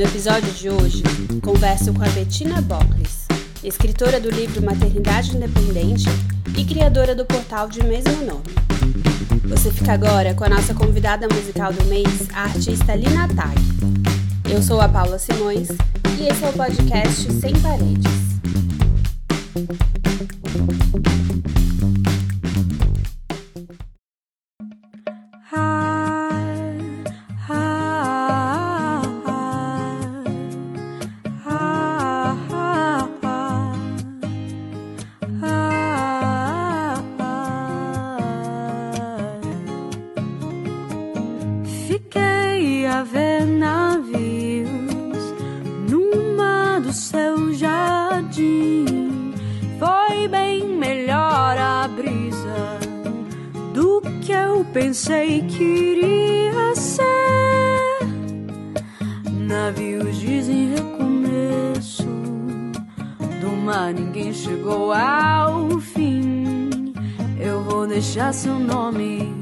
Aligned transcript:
No 0.00 0.06
episódio 0.06 0.50
de 0.52 0.70
hoje, 0.70 1.02
converso 1.42 1.92
com 1.92 2.02
a 2.02 2.08
Bettina 2.08 2.62
Bocles, 2.62 3.26
escritora 3.62 4.18
do 4.18 4.30
livro 4.30 4.64
Maternidade 4.64 5.36
Independente 5.36 6.06
e 6.56 6.64
criadora 6.64 7.14
do 7.14 7.26
portal 7.26 7.68
de 7.68 7.84
mesmo 7.84 8.24
nome. 8.24 8.42
Você 9.44 9.70
fica 9.70 9.92
agora 9.92 10.32
com 10.32 10.42
a 10.42 10.48
nossa 10.48 10.72
convidada 10.72 11.28
musical 11.28 11.70
do 11.70 11.84
mês, 11.84 12.30
a 12.32 12.44
artista 12.44 12.94
Lina 12.94 13.28
Tag. 13.28 13.60
Eu 14.50 14.62
sou 14.62 14.80
a 14.80 14.88
Paula 14.88 15.18
Simões 15.18 15.68
e 16.18 16.28
esse 16.28 16.44
é 16.46 16.48
o 16.48 16.52
podcast 16.54 17.30
Sem 17.34 17.52
Paredes. 17.60 18.30
Pensei 55.80 55.80
que 55.80 55.82
iria 55.82 56.74
ser. 56.74 57.04
Navios 59.30 60.16
dizem 60.18 60.74
recomeço, 60.74 62.04
do 63.40 63.56
mar 63.64 63.92
ninguém 63.92 64.32
chegou 64.32 64.92
ao 64.92 65.78
fim. 65.80 66.92
Eu 67.40 67.62
vou 67.64 67.86
deixar 67.86 68.32
seu 68.32 68.58
nome. 68.58 69.40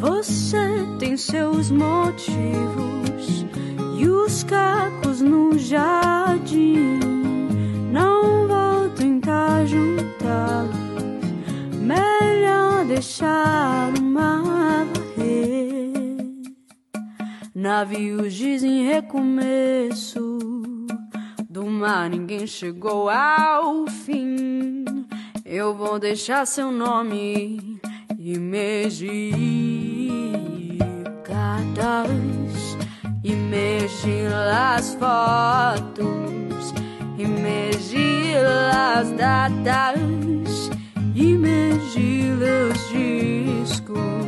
Você 0.00 0.86
tem 0.98 1.16
seus 1.16 1.70
motivos 1.70 3.07
os 4.28 4.42
cacos 4.44 5.22
no 5.22 5.58
jardim. 5.58 7.00
Não 7.90 8.46
vou 8.46 8.90
tentar 8.90 9.64
juntá-los, 9.64 10.76
melhor 11.80 12.84
deixar 12.84 13.90
o 13.98 14.02
mar 14.02 14.84
varrer. 14.84 15.94
Navios 17.54 18.34
dizem 18.34 18.86
recomeço, 18.86 20.38
do 21.48 21.64
mar 21.64 22.10
ninguém 22.10 22.46
chegou 22.46 23.08
ao 23.08 23.86
fim. 23.86 24.84
Eu 25.42 25.74
vou 25.74 25.98
deixar 25.98 26.46
seu 26.46 26.70
nome 26.70 27.80
emergir. 28.18 29.32
Cartas 31.24 32.37
Imergir 33.28 34.30
las 34.30 34.96
fotos, 34.96 36.72
imergir 37.18 38.40
las 38.42 39.14
datas, 39.18 40.70
imergir 41.14 42.36
los 42.36 42.90
discos, 42.90 44.24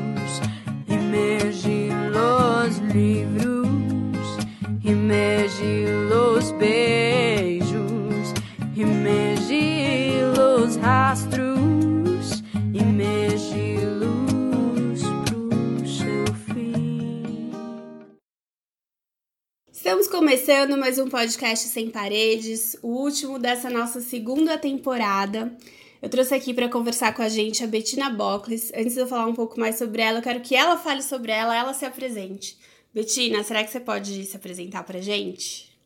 começando 20.31 20.79
mais 20.79 20.97
um 20.97 21.09
podcast 21.09 21.67
Sem 21.67 21.91
Paredes, 21.91 22.79
o 22.85 22.87
último 22.87 23.37
dessa 23.37 23.69
nossa 23.69 24.01
segunda 24.01 24.57
temporada. 24.57 25.53
Eu 26.01 26.09
trouxe 26.09 26.33
aqui 26.33 26.55
para 26.55 26.69
conversar 26.69 27.13
com 27.17 27.21
a 27.21 27.29
gente 27.29 27.65
a 27.65 27.67
Bettina 27.67 28.09
Bocles. 28.09 28.73
Antes 28.73 28.95
de 28.95 29.01
eu 29.01 29.09
falar 29.09 29.27
um 29.27 29.35
pouco 29.35 29.59
mais 29.59 29.77
sobre 29.77 30.03
ela, 30.03 30.21
eu 30.21 30.23
quero 30.23 30.41
que 30.41 30.55
ela 30.55 30.79
fale 30.79 31.03
sobre 31.03 31.33
ela, 31.33 31.59
ela 31.59 31.75
se 31.75 31.85
apresente. 31.85 32.57
Bettina, 32.95 33.43
será 33.43 33.65
que 33.65 33.73
você 33.73 33.81
pode 33.81 34.25
se 34.25 34.37
apresentar 34.37 34.85
para 34.85 34.99
a 34.99 35.03
gente? 35.03 35.77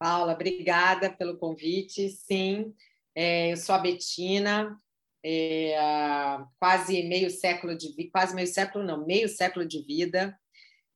Paula, 0.00 0.32
obrigada 0.32 1.08
pelo 1.08 1.38
convite. 1.38 2.08
Sim, 2.08 2.74
é, 3.14 3.52
eu 3.52 3.56
sou 3.56 3.72
a 3.72 3.78
Bettina, 3.78 4.76
é, 5.24 5.76
quase 6.58 7.04
meio 7.04 7.30
século 7.30 7.78
de 7.78 8.10
quase 8.10 8.34
meio 8.34 8.48
século 8.48 8.84
não, 8.84 9.06
meio 9.06 9.28
século 9.28 9.64
de 9.64 9.80
vida. 9.80 10.36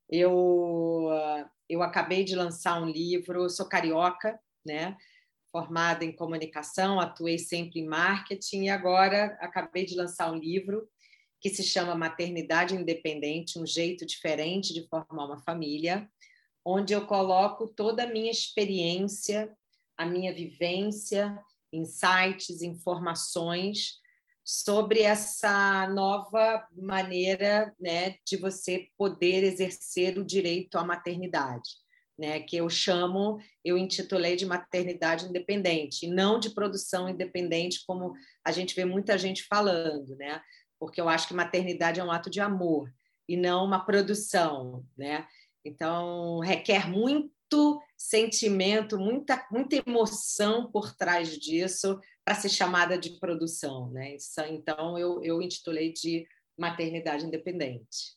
Eu 0.08 1.08
eu 1.70 1.82
acabei 1.82 2.24
de 2.24 2.34
lançar 2.34 2.82
um 2.82 2.86
livro, 2.86 3.48
sou 3.48 3.64
carioca, 3.64 4.38
né? 4.66 4.96
Formada 5.52 6.04
em 6.04 6.12
comunicação, 6.12 6.98
atuei 6.98 7.38
sempre 7.38 7.80
em 7.80 7.86
marketing 7.86 8.64
e 8.64 8.68
agora 8.68 9.38
acabei 9.40 9.86
de 9.86 9.94
lançar 9.94 10.32
um 10.32 10.36
livro 10.36 10.88
que 11.40 11.48
se 11.48 11.62
chama 11.62 11.94
Maternidade 11.94 12.74
Independente, 12.74 13.58
um 13.58 13.64
jeito 13.64 14.04
diferente 14.04 14.74
de 14.74 14.86
formar 14.88 15.26
uma 15.26 15.38
família, 15.38 16.10
onde 16.64 16.92
eu 16.92 17.06
coloco 17.06 17.68
toda 17.68 18.02
a 18.02 18.06
minha 18.06 18.30
experiência, 18.30 19.50
a 19.96 20.04
minha 20.04 20.34
vivência, 20.34 21.38
insights, 21.72 22.62
informações 22.62 24.00
sobre 24.44 25.02
essa 25.02 25.86
nova 25.88 26.66
maneira 26.76 27.74
né, 27.78 28.16
de 28.26 28.36
você 28.36 28.88
poder 28.96 29.44
exercer 29.44 30.18
o 30.18 30.24
direito 30.24 30.76
à 30.76 30.84
maternidade, 30.84 31.70
né, 32.18 32.40
que 32.40 32.56
eu 32.56 32.68
chamo, 32.68 33.38
eu 33.64 33.78
intitulei 33.78 34.36
de 34.36 34.46
maternidade 34.46 35.26
independente, 35.26 36.06
e 36.06 36.10
não 36.10 36.38
de 36.38 36.50
produção 36.50 37.08
independente, 37.08 37.84
como 37.86 38.12
a 38.44 38.52
gente 38.52 38.74
vê 38.74 38.84
muita 38.84 39.16
gente 39.16 39.44
falando, 39.44 40.16
né, 40.16 40.40
porque 40.78 41.00
eu 41.00 41.08
acho 41.08 41.28
que 41.28 41.34
maternidade 41.34 42.00
é 42.00 42.04
um 42.04 42.10
ato 42.10 42.30
de 42.30 42.40
amor 42.40 42.90
e 43.28 43.36
não 43.36 43.64
uma 43.64 43.84
produção, 43.84 44.84
né? 44.98 45.24
Então 45.64 46.40
requer 46.40 46.88
muito 46.88 47.80
sentimento, 47.96 48.98
muita, 48.98 49.46
muita 49.52 49.76
emoção 49.86 50.70
por 50.72 50.96
trás 50.96 51.38
disso 51.38 52.00
para 52.30 52.36
ser 52.36 52.48
chamada 52.48 52.96
de 52.96 53.10
produção. 53.10 53.90
Né? 53.90 54.16
Então, 54.50 54.96
eu, 54.96 55.20
eu 55.20 55.42
intitulei 55.42 55.92
de 55.92 56.24
Maternidade 56.56 57.24
Independente. 57.24 58.16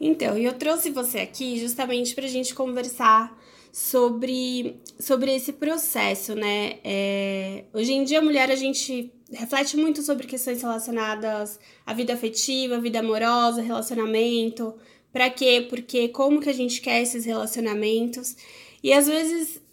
Então, 0.00 0.38
eu 0.38 0.52
trouxe 0.56 0.90
você 0.90 1.18
aqui 1.18 1.58
justamente 1.58 2.14
para 2.14 2.26
a 2.26 2.28
gente 2.28 2.54
conversar 2.54 3.36
sobre, 3.72 4.80
sobre 5.00 5.34
esse 5.34 5.54
processo, 5.54 6.36
né? 6.36 6.78
É, 6.84 7.64
hoje 7.72 7.92
em 7.92 8.04
dia, 8.04 8.22
mulher, 8.22 8.52
a 8.52 8.56
gente 8.56 9.12
reflete 9.32 9.76
muito 9.76 10.00
sobre 10.00 10.28
questões 10.28 10.62
relacionadas 10.62 11.58
à 11.84 11.92
vida 11.92 12.14
afetiva, 12.14 12.78
vida 12.78 13.00
amorosa, 13.00 13.60
relacionamento. 13.60 14.76
Para 15.12 15.28
quê? 15.28 15.66
Porque 15.68 16.08
como 16.08 16.40
que 16.40 16.50
a 16.50 16.54
gente 16.54 16.80
quer 16.80 17.02
esses 17.02 17.24
relacionamentos? 17.24 18.36
E 18.80 18.92
às 18.92 19.08
vezes 19.08 19.63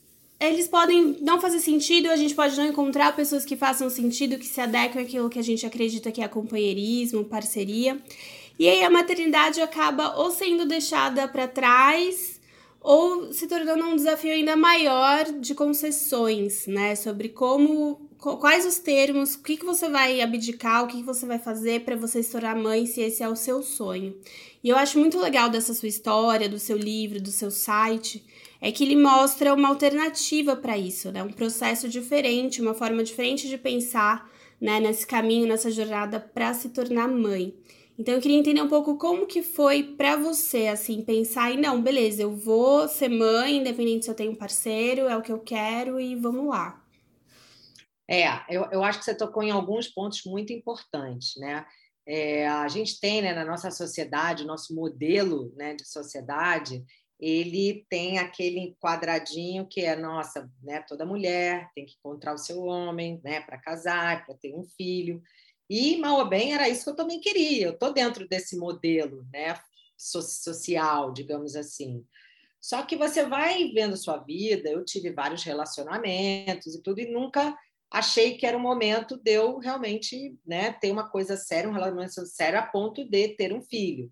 eles 0.42 0.68
podem 0.68 1.18
não 1.22 1.40
fazer 1.40 1.60
sentido, 1.60 2.10
a 2.10 2.16
gente 2.16 2.34
pode 2.34 2.58
não 2.58 2.66
encontrar 2.66 3.16
pessoas 3.16 3.46
que 3.46 3.56
façam 3.56 3.90
sentido, 3.90 4.40
que 4.40 4.46
se 4.48 4.60
adequem 4.60 5.04
àquilo 5.04 5.30
que 5.30 5.38
a 5.38 5.44
gente 5.44 5.66
acredita 5.66 6.12
que 6.12 6.22
é 6.22 6.28
companheirismo, 6.28 7.24
parceria. 7.24 8.02
E 8.58 8.68
aí 8.68 8.84
a 8.84 8.90
maternidade 8.90 9.62
acaba 9.62 10.16
ou 10.18 10.32
sendo 10.32 10.66
deixada 10.66 11.28
para 11.28 11.48
trás 11.48 12.40
ou 12.82 13.32
se 13.32 13.48
tornando 13.48 13.86
um 13.86 13.96
desafio 13.96 14.34
ainda 14.34 14.56
maior 14.56 15.26
de 15.26 15.54
concessões, 15.54 16.66
né? 16.66 16.96
Sobre 16.96 17.30
como, 17.30 18.10
quais 18.18 18.66
os 18.66 18.80
termos, 18.80 19.36
o 19.36 19.44
que, 19.44 19.58
que 19.58 19.66
você 19.66 19.88
vai 19.88 20.22
abdicar, 20.22 20.84
o 20.84 20.88
que, 20.88 20.98
que 20.98 21.04
você 21.04 21.28
vai 21.28 21.38
fazer 21.38 21.82
para 21.82 21.96
você 21.96 22.24
se 22.24 22.32
tornar 22.32 22.56
mãe, 22.56 22.88
se 22.88 23.02
esse 23.02 23.22
é 23.22 23.30
o 23.30 23.36
seu 23.36 23.62
sonho. 23.62 24.16
E 24.64 24.70
eu 24.70 24.76
acho 24.76 24.98
muito 24.98 25.20
legal 25.20 25.50
dessa 25.50 25.76
sua 25.76 25.88
história, 25.88 26.50
do 26.50 26.58
seu 26.58 26.78
livro, 26.78 27.22
do 27.22 27.32
seu 27.32 27.52
site, 27.52 28.24
é 28.62 28.72
que 28.72 28.84
ele 28.84 28.96
mostra 28.96 29.54
uma 29.56 29.70
alternativa 29.70 30.56
para 30.56 30.78
isso, 30.78 31.12
né? 31.12 31.24
Um 31.24 31.32
processo 31.32 31.90
diferente, 31.90 32.62
uma 32.62 32.76
forma 32.76 33.04
diferente 33.04 33.50
de 33.50 33.58
pensar, 33.58 34.30
né, 34.62 34.80
nesse 34.80 35.08
caminho, 35.08 35.48
nessa 35.48 35.72
jornada 35.72 36.20
para 36.20 36.54
se 36.54 36.70
tornar 36.70 37.08
mãe. 37.08 37.56
Então 37.98 38.14
eu 38.14 38.22
queria 38.22 38.38
entender 38.38 38.62
um 38.62 38.70
pouco 38.70 38.98
como 38.98 39.26
que 39.26 39.42
foi 39.42 39.84
para 39.84 40.16
você, 40.16 40.68
assim, 40.68 41.04
pensar 41.04 41.52
e 41.52 41.58
não, 41.58 41.82
beleza, 41.82 42.22
eu 42.22 42.36
vou 42.36 42.88
ser 42.88 43.10
mãe, 43.10 43.58
independente 43.58 44.06
se 44.06 44.12
eu 44.12 44.16
tenho 44.16 44.32
um 44.32 44.36
parceiro, 44.36 45.08
é 45.08 45.18
o 45.18 45.22
que 45.22 45.32
eu 45.32 45.40
quero 45.40 46.00
e 46.00 46.16
vamos 46.16 46.48
lá. 46.48 46.84
É, 48.10 48.28
eu, 48.50 48.68
eu 48.72 48.84
acho 48.84 49.00
que 49.00 49.06
você 49.06 49.16
tocou 49.16 49.42
em 49.42 49.52
alguns 49.52 49.88
pontos 49.88 50.22
muito 50.26 50.54
importantes, 50.54 51.34
né? 51.38 51.66
É, 52.08 52.48
a 52.48 52.68
gente 52.68 53.00
tem 53.00 53.22
né, 53.22 53.34
na 53.34 53.46
nossa 53.46 53.70
sociedade, 53.72 54.46
nosso 54.46 54.74
modelo 54.76 55.54
né, 55.56 55.76
de 55.76 55.88
sociedade, 55.88 56.84
ele 57.22 57.86
tem 57.88 58.18
aquele 58.18 58.76
quadradinho 58.82 59.68
que 59.68 59.82
é, 59.82 59.96
nossa, 59.96 60.52
né, 60.64 60.84
toda 60.88 61.06
mulher 61.06 61.70
tem 61.76 61.86
que 61.86 61.94
encontrar 62.00 62.34
o 62.34 62.40
seu 62.40 62.64
homem 62.64 63.22
né, 63.24 63.42
para 63.42 63.60
casar, 63.60 64.26
para 64.26 64.34
ter 64.34 64.56
um 64.56 64.64
filho. 64.64 65.22
E, 65.70 65.98
mal 65.98 66.18
ou 66.18 66.28
bem, 66.28 66.54
era 66.54 66.68
isso 66.68 66.84
que 66.84 66.90
eu 66.90 66.96
também 66.96 67.22
queria. 67.22 67.68
Eu 67.68 67.74
estou 67.74 67.94
dentro 67.94 68.28
desse 68.28 68.58
modelo 68.58 69.24
né, 69.32 69.56
social, 69.96 71.14
digamos 71.14 71.56
assim. 71.56 72.04
Só 72.60 72.82
que 72.84 72.96
você 72.96 73.24
vai 73.26 73.72
vendo 73.72 73.96
sua 73.96 74.18
vida, 74.18 74.70
eu 74.70 74.84
tive 74.84 75.12
vários 75.12 75.44
relacionamentos 75.44 76.74
e 76.74 76.82
tudo, 76.82 77.00
e 77.00 77.12
nunca 77.12 77.56
achei 77.90 78.36
que 78.36 78.46
era 78.46 78.58
o 78.58 78.60
momento 78.60 79.16
de 79.18 79.32
eu 79.32 79.60
realmente 79.60 80.36
né, 80.46 80.72
ter 80.74 80.92
uma 80.92 81.08
coisa 81.08 81.38
séria, 81.38 81.70
um 81.70 81.74
relacionamento 81.74 82.26
sério, 82.26 82.58
a 82.58 82.64
ponto 82.64 83.08
de 83.08 83.30
ter 83.30 83.54
um 83.54 83.62
filho. 83.62 84.12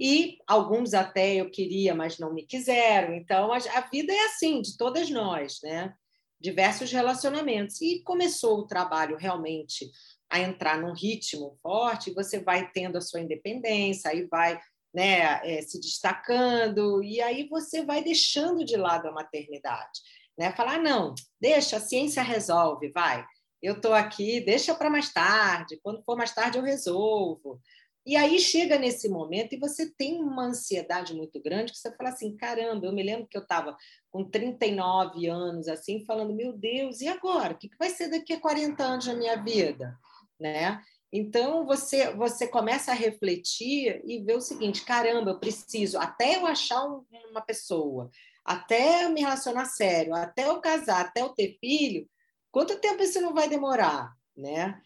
E 0.00 0.38
alguns 0.46 0.94
até 0.94 1.34
eu 1.34 1.50
queria, 1.50 1.94
mas 1.94 2.18
não 2.18 2.32
me 2.32 2.46
quiseram. 2.46 3.14
Então, 3.14 3.52
a, 3.52 3.58
a 3.58 3.80
vida 3.82 4.10
é 4.10 4.24
assim, 4.24 4.62
de 4.62 4.74
todas 4.78 5.10
nós, 5.10 5.58
né? 5.62 5.92
Diversos 6.40 6.90
relacionamentos. 6.90 7.82
E 7.82 8.02
começou 8.02 8.60
o 8.60 8.66
trabalho 8.66 9.18
realmente 9.18 9.90
a 10.30 10.40
entrar 10.40 10.80
num 10.80 10.94
ritmo 10.94 11.58
forte, 11.60 12.14
você 12.14 12.38
vai 12.38 12.70
tendo 12.70 12.96
a 12.96 13.00
sua 13.00 13.20
independência, 13.20 14.10
aí 14.10 14.26
vai 14.26 14.58
né, 14.94 15.40
é, 15.44 15.60
se 15.60 15.78
destacando, 15.80 17.02
e 17.02 17.20
aí 17.20 17.48
você 17.48 17.84
vai 17.84 18.02
deixando 18.02 18.64
de 18.64 18.76
lado 18.76 19.08
a 19.08 19.12
maternidade. 19.12 20.00
Né? 20.38 20.52
Falar, 20.52 20.76
ah, 20.76 20.82
não, 20.82 21.14
deixa, 21.40 21.76
a 21.76 21.80
ciência 21.80 22.22
resolve, 22.22 22.90
vai. 22.90 23.24
Eu 23.62 23.74
estou 23.74 23.92
aqui, 23.92 24.40
deixa 24.40 24.74
para 24.74 24.88
mais 24.88 25.12
tarde, 25.12 25.78
quando 25.82 26.02
for 26.04 26.16
mais 26.16 26.32
tarde 26.32 26.56
eu 26.56 26.64
resolvo. 26.64 27.60
E 28.06 28.16
aí 28.16 28.38
chega 28.38 28.78
nesse 28.78 29.08
momento 29.08 29.52
e 29.54 29.58
você 29.58 29.90
tem 29.90 30.22
uma 30.22 30.46
ansiedade 30.46 31.14
muito 31.14 31.40
grande 31.40 31.72
que 31.72 31.78
você 31.78 31.94
fala 31.94 32.08
assim, 32.10 32.36
caramba, 32.36 32.86
eu 32.86 32.92
me 32.92 33.02
lembro 33.02 33.26
que 33.26 33.36
eu 33.36 33.42
estava 33.42 33.76
com 34.10 34.24
39 34.24 35.26
anos 35.26 35.68
assim, 35.68 36.04
falando, 36.04 36.34
meu 36.34 36.52
Deus, 36.52 37.00
e 37.00 37.08
agora? 37.08 37.54
O 37.54 37.58
que 37.58 37.68
vai 37.78 37.90
ser 37.90 38.08
daqui 38.08 38.32
a 38.32 38.40
40 38.40 38.82
anos 38.82 39.06
na 39.06 39.14
minha 39.14 39.36
vida? 39.36 39.98
né? 40.40 40.82
Então 41.12 41.66
você 41.66 42.14
você 42.14 42.48
começa 42.48 42.92
a 42.92 42.94
refletir 42.94 44.00
e 44.04 44.24
ver 44.24 44.36
o 44.36 44.40
seguinte: 44.40 44.84
caramba, 44.84 45.32
eu 45.32 45.38
preciso 45.38 45.98
até 45.98 46.36
eu 46.36 46.46
achar 46.46 46.82
um, 46.84 47.04
uma 47.30 47.42
pessoa, 47.42 48.10
até 48.44 49.04
eu 49.04 49.10
me 49.10 49.20
relacionar 49.20 49.66
sério, 49.66 50.14
até 50.14 50.48
eu 50.48 50.60
casar, 50.60 51.02
até 51.02 51.20
eu 51.20 51.28
ter 51.30 51.58
filho, 51.60 52.08
quanto 52.50 52.80
tempo 52.80 53.02
isso 53.02 53.20
não 53.20 53.34
vai 53.34 53.48
demorar, 53.48 54.12
né? 54.36 54.80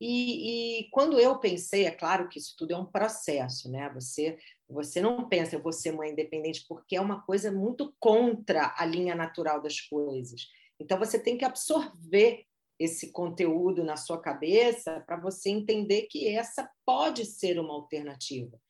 E, 0.00 0.80
e, 0.80 0.90
quando 0.90 1.18
eu 1.18 1.38
pensei, 1.38 1.86
é 1.86 1.90
claro 1.90 2.28
que 2.28 2.38
isso 2.38 2.54
tudo 2.58 2.72
é 2.72 2.76
um 2.76 2.84
processo, 2.84 3.70
né? 3.70 3.90
Você 3.94 4.38
você 4.68 5.00
não 5.00 5.28
pensa 5.28 5.54
eu 5.54 5.62
vou 5.62 5.72
ser 5.72 5.92
mãe 5.92 6.10
independente 6.10 6.64
porque 6.68 6.96
é 6.96 7.00
uma 7.00 7.22
coisa 7.22 7.52
muito 7.52 7.94
contra 8.00 8.74
a 8.76 8.84
linha 8.84 9.14
natural 9.14 9.62
das 9.62 9.80
coisas. 9.80 10.48
Então 10.78 10.98
você 10.98 11.18
tem 11.18 11.38
que 11.38 11.44
absorver 11.44 12.44
esse 12.78 13.10
conteúdo 13.10 13.84
na 13.84 13.96
sua 13.96 14.20
cabeça 14.20 15.02
para 15.06 15.18
você 15.18 15.50
entender 15.50 16.02
que 16.10 16.28
essa 16.28 16.68
pode 16.84 17.24
ser 17.24 17.58
uma 17.58 17.72
alternativa. 17.72 18.60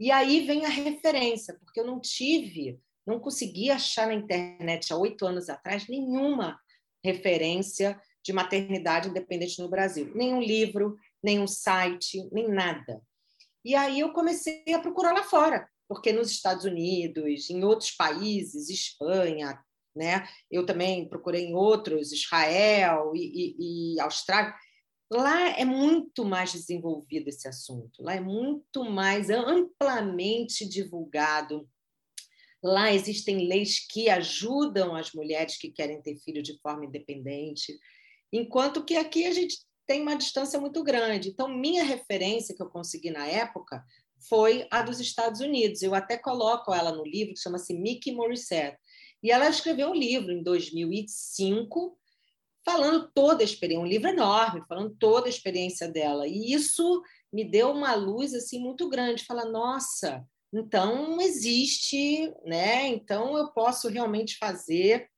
E 0.00 0.10
aí 0.10 0.44
vem 0.44 0.64
a 0.64 0.68
referência, 0.68 1.54
porque 1.60 1.78
eu 1.78 1.86
não 1.86 2.00
tive, 2.00 2.80
não 3.06 3.20
consegui 3.20 3.70
achar 3.70 4.08
na 4.08 4.14
internet 4.14 4.92
há 4.92 4.96
oito 4.96 5.24
anos 5.24 5.48
atrás 5.48 5.86
nenhuma 5.86 6.58
referência 7.04 8.00
de 8.24 8.32
maternidade 8.32 9.08
independente 9.08 9.60
no 9.60 9.68
Brasil. 9.68 10.12
Nenhum 10.14 10.40
livro, 10.40 10.96
nenhum 11.22 11.46
site, 11.46 12.28
nem 12.32 12.48
nada. 12.48 13.00
E 13.64 13.74
aí 13.74 14.00
eu 14.00 14.12
comecei 14.12 14.64
a 14.74 14.80
procurar 14.80 15.12
lá 15.12 15.22
fora, 15.22 15.68
porque 15.88 16.12
nos 16.12 16.30
Estados 16.30 16.64
Unidos, 16.64 17.48
em 17.50 17.64
outros 17.64 17.90
países, 17.92 18.68
Espanha, 18.68 19.58
né? 19.94 20.26
Eu 20.50 20.64
também 20.64 21.08
procurei 21.08 21.44
em 21.44 21.54
outros, 21.54 22.12
Israel 22.12 23.12
e, 23.14 23.54
e, 23.58 23.94
e 23.94 24.00
Austrália. 24.00 24.54
Lá 25.10 25.50
é 25.50 25.64
muito 25.64 26.24
mais 26.24 26.52
desenvolvido 26.52 27.28
esse 27.28 27.46
assunto, 27.46 28.02
lá 28.02 28.14
é 28.14 28.20
muito 28.20 28.84
mais 28.84 29.28
amplamente 29.28 30.66
divulgado. 30.66 31.68
Lá 32.64 32.92
existem 32.92 33.46
leis 33.46 33.84
que 33.86 34.08
ajudam 34.08 34.94
as 34.94 35.12
mulheres 35.12 35.58
que 35.58 35.70
querem 35.70 36.00
ter 36.00 36.16
filho 36.16 36.42
de 36.42 36.58
forma 36.60 36.86
independente, 36.86 37.78
enquanto 38.32 38.84
que 38.84 38.96
aqui 38.96 39.26
a 39.26 39.32
gente 39.32 39.58
tem 39.86 40.02
uma 40.02 40.16
distância 40.16 40.60
muito 40.60 40.82
grande. 40.82 41.28
Então, 41.28 41.48
minha 41.48 41.84
referência 41.84 42.54
que 42.54 42.62
eu 42.62 42.70
consegui 42.70 43.10
na 43.10 43.26
época 43.26 43.84
foi 44.28 44.66
a 44.70 44.82
dos 44.82 45.00
Estados 45.00 45.40
Unidos. 45.40 45.82
Eu 45.82 45.94
até 45.94 46.16
coloco 46.16 46.72
ela 46.72 46.92
no 46.92 47.04
livro 47.04 47.34
que 47.34 47.40
chama-se 47.40 47.74
Mickey 47.74 48.12
Morissette. 48.12 48.78
E 49.22 49.30
ela 49.30 49.48
escreveu 49.48 49.90
um 49.90 49.94
livro 49.94 50.32
em 50.32 50.42
2005, 50.42 51.98
falando 52.64 53.10
toda 53.14 53.42
a 53.42 53.44
experiência, 53.44 53.84
um 53.84 53.88
livro 53.88 54.08
enorme, 54.08 54.64
falando 54.68 54.96
toda 54.98 55.26
a 55.26 55.30
experiência 55.30 55.88
dela. 55.88 56.26
E 56.26 56.52
isso 56.52 57.02
me 57.32 57.44
deu 57.44 57.70
uma 57.70 57.94
luz 57.94 58.34
assim 58.34 58.60
muito 58.60 58.88
grande. 58.88 59.24
Fala, 59.24 59.44
nossa, 59.44 60.24
então 60.52 61.20
existe, 61.20 62.32
né? 62.44 62.86
Então 62.88 63.36
eu 63.36 63.52
posso 63.52 63.88
realmente 63.88 64.36
fazer. 64.38 65.08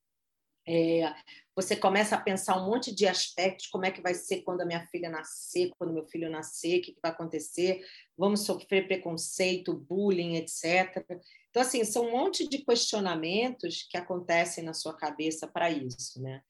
É, 0.66 1.14
você 1.54 1.76
começa 1.76 2.16
a 2.16 2.20
pensar 2.20 2.56
um 2.56 2.66
monte 2.66 2.92
de 2.92 3.06
aspectos, 3.06 3.66
como 3.68 3.84
é 3.84 3.90
que 3.90 4.00
vai 4.00 4.14
ser 4.14 4.42
quando 4.42 4.62
a 4.62 4.66
minha 4.66 4.86
filha 4.88 5.08
nascer, 5.08 5.70
quando 5.78 5.92
meu 5.92 6.06
filho 6.06 6.30
nascer, 6.30 6.78
o 6.78 6.82
que 6.82 6.96
vai 7.02 7.12
acontecer, 7.12 7.84
vamos 8.16 8.44
sofrer 8.44 8.86
preconceito, 8.86 9.74
bullying, 9.74 10.36
etc. 10.36 11.04
Então, 11.50 11.62
assim, 11.62 11.84
são 11.84 12.06
um 12.06 12.12
monte 12.12 12.48
de 12.48 12.58
questionamentos 12.58 13.86
que 13.88 13.96
acontecem 13.96 14.64
na 14.64 14.74
sua 14.74 14.96
cabeça 14.96 15.46
para 15.46 15.70
isso, 15.70 16.20
né? 16.20 16.42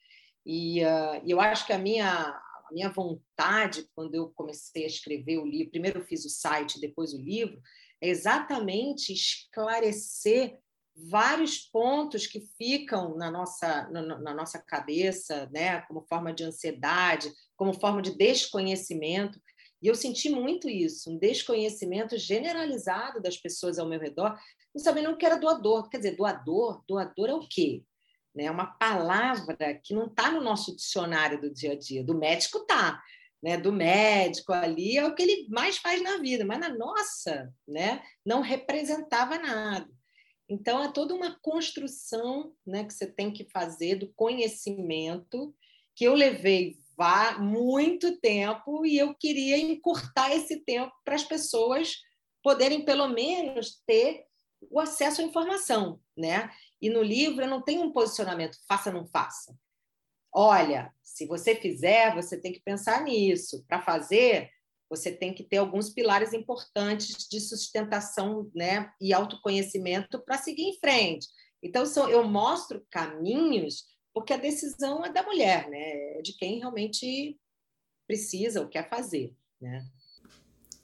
E 0.46 0.82
uh, 0.84 1.22
eu 1.26 1.40
acho 1.40 1.66
que 1.66 1.72
a 1.72 1.78
minha, 1.78 2.08
a 2.08 2.68
minha 2.72 2.90
vontade, 2.90 3.86
quando 3.94 4.14
eu 4.14 4.30
comecei 4.34 4.84
a 4.84 4.88
escrever 4.88 5.38
o 5.38 5.46
livro, 5.46 5.70
primeiro 5.70 6.00
eu 6.00 6.04
fiz 6.04 6.24
o 6.24 6.30
site, 6.30 6.80
depois 6.80 7.12
o 7.12 7.20
livro, 7.20 7.60
é 8.00 8.08
exatamente 8.08 9.12
esclarecer 9.12 10.58
vários 10.96 11.58
pontos 11.58 12.26
que 12.26 12.40
ficam 12.56 13.16
na 13.16 13.30
nossa, 13.30 13.88
na, 13.90 14.34
nossa 14.34 14.58
cabeça, 14.58 15.48
né, 15.52 15.80
como 15.82 16.06
forma 16.08 16.32
de 16.32 16.44
ansiedade, 16.44 17.32
como 17.56 17.72
forma 17.72 18.00
de 18.00 18.16
desconhecimento, 18.16 19.40
e 19.84 19.86
eu 19.86 19.94
senti 19.94 20.30
muito 20.30 20.66
isso, 20.66 21.10
um 21.10 21.18
desconhecimento 21.18 22.16
generalizado 22.16 23.20
das 23.20 23.36
pessoas 23.36 23.78
ao 23.78 23.86
meu 23.86 24.00
redor, 24.00 24.34
não 24.74 24.82
sabendo 24.82 25.10
o 25.10 25.16
que 25.16 25.26
era 25.26 25.36
doador. 25.36 25.90
Quer 25.90 25.98
dizer, 25.98 26.16
doador, 26.16 26.82
doador 26.88 27.28
é 27.28 27.34
o 27.34 27.46
quê? 27.46 27.82
Né? 28.34 28.44
É 28.44 28.50
uma 28.50 28.66
palavra 28.78 29.78
que 29.84 29.92
não 29.92 30.06
está 30.06 30.30
no 30.30 30.40
nosso 30.40 30.74
dicionário 30.74 31.38
do 31.38 31.52
dia 31.52 31.72
a 31.72 31.78
dia. 31.78 32.02
Do 32.02 32.16
médico 32.16 32.60
está, 32.60 32.98
né? 33.42 33.58
Do 33.58 33.70
médico 33.70 34.54
ali 34.54 34.96
é 34.96 35.06
o 35.06 35.14
que 35.14 35.22
ele 35.22 35.46
mais 35.50 35.76
faz 35.76 36.02
na 36.02 36.16
vida, 36.16 36.46
mas 36.46 36.58
na 36.58 36.70
nossa, 36.70 37.52
né? 37.68 38.02
Não 38.24 38.40
representava 38.40 39.38
nada. 39.38 39.86
Então 40.48 40.82
é 40.82 40.92
toda 40.92 41.14
uma 41.14 41.38
construção, 41.40 42.54
né? 42.66 42.84
Que 42.84 42.92
você 42.92 43.06
tem 43.06 43.32
que 43.32 43.44
fazer 43.44 43.96
do 43.96 44.12
conhecimento 44.14 45.54
que 45.94 46.04
eu 46.04 46.14
levei 46.14 46.78
vá 46.96 47.38
muito 47.38 48.18
tempo 48.20 48.84
e 48.86 48.98
eu 48.98 49.14
queria 49.14 49.58
encurtar 49.58 50.34
esse 50.34 50.60
tempo 50.60 50.92
para 51.04 51.14
as 51.14 51.24
pessoas 51.24 51.96
poderem 52.42 52.84
pelo 52.84 53.08
menos 53.08 53.82
ter 53.86 54.26
o 54.70 54.78
acesso 54.78 55.20
à 55.20 55.24
informação, 55.24 56.00
né? 56.16 56.50
E 56.80 56.88
no 56.88 57.02
livro 57.02 57.42
eu 57.42 57.48
não 57.48 57.62
tenho 57.62 57.82
um 57.82 57.92
posicionamento 57.92 58.58
faça 58.68 58.92
não 58.92 59.06
faça. 59.06 59.56
Olha, 60.32 60.92
se 61.02 61.26
você 61.26 61.54
fizer, 61.54 62.14
você 62.14 62.40
tem 62.40 62.52
que 62.52 62.60
pensar 62.60 63.02
nisso. 63.04 63.64
Para 63.68 63.80
fazer, 63.80 64.50
você 64.88 65.10
tem 65.10 65.34
que 65.34 65.42
ter 65.42 65.56
alguns 65.56 65.90
pilares 65.90 66.32
importantes 66.32 67.26
de 67.28 67.40
sustentação, 67.40 68.50
né, 68.54 68.90
e 69.00 69.12
autoconhecimento 69.12 70.22
para 70.24 70.38
seguir 70.38 70.62
em 70.62 70.78
frente. 70.78 71.26
Então, 71.62 71.84
eu 72.08 72.24
mostro 72.24 72.86
caminhos 72.90 73.84
porque 74.14 74.32
a 74.32 74.38
decisão 74.38 75.04
é 75.04 75.12
da 75.12 75.24
mulher, 75.24 75.68
né? 75.68 76.18
É 76.18 76.22
de 76.22 76.36
quem 76.36 76.58
realmente 76.58 77.36
precisa 78.06 78.60
ou 78.60 78.68
quer 78.68 78.88
fazer, 78.88 79.34
né? 79.60 79.84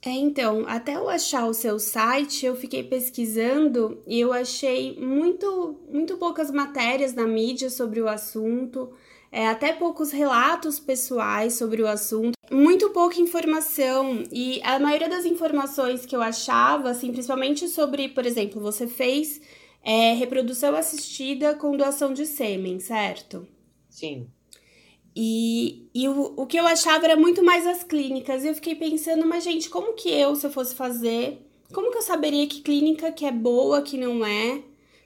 É, 0.03 0.09
então, 0.09 0.65
até 0.67 0.95
eu 0.95 1.07
achar 1.07 1.45
o 1.45 1.53
seu 1.53 1.77
site, 1.77 2.45
eu 2.45 2.55
fiquei 2.55 2.83
pesquisando 2.83 4.03
e 4.07 4.19
eu 4.19 4.33
achei 4.33 4.99
muito, 4.99 5.79
muito 5.87 6.17
poucas 6.17 6.49
matérias 6.49 7.13
na 7.13 7.27
mídia 7.27 7.69
sobre 7.69 8.01
o 8.01 8.09
assunto. 8.09 8.91
É, 9.31 9.47
até 9.47 9.71
poucos 9.71 10.11
relatos 10.11 10.79
pessoais 10.79 11.53
sobre 11.53 11.81
o 11.81 11.87
assunto, 11.87 12.33
muito 12.51 12.89
pouca 12.89 13.21
informação 13.21 14.23
e 14.31 14.59
a 14.63 14.77
maioria 14.77 15.07
das 15.07 15.25
informações 15.25 16.05
que 16.05 16.15
eu 16.15 16.21
achava, 16.21 16.89
assim, 16.89 17.11
principalmente 17.11 17.67
sobre, 17.69 18.09
por 18.09 18.25
exemplo, 18.25 18.59
você 18.59 18.85
fez 18.85 19.39
é, 19.83 20.13
reprodução 20.13 20.75
assistida 20.75 21.55
com 21.55 21.77
doação 21.77 22.13
de 22.13 22.25
sêmen, 22.25 22.79
certo? 22.79 23.47
Sim. 23.89 24.27
E, 25.15 25.89
e 25.93 26.07
o, 26.07 26.33
o 26.37 26.45
que 26.45 26.57
eu 26.57 26.67
achava 26.67 27.05
era 27.05 27.15
muito 27.15 27.43
mais 27.43 27.65
as 27.67 27.83
clínicas. 27.83 28.43
E 28.43 28.47
eu 28.47 28.55
fiquei 28.55 28.75
pensando, 28.75 29.25
mas 29.25 29.43
gente, 29.43 29.69
como 29.69 29.93
que 29.93 30.09
eu, 30.09 30.35
se 30.35 30.45
eu 30.45 30.51
fosse 30.51 30.75
fazer, 30.75 31.45
como 31.73 31.91
que 31.91 31.97
eu 31.97 32.01
saberia 32.01 32.47
que 32.47 32.61
clínica 32.61 33.11
que 33.11 33.25
é 33.25 33.31
boa, 33.31 33.81
que 33.81 33.97
não 33.97 34.25
é? 34.25 34.61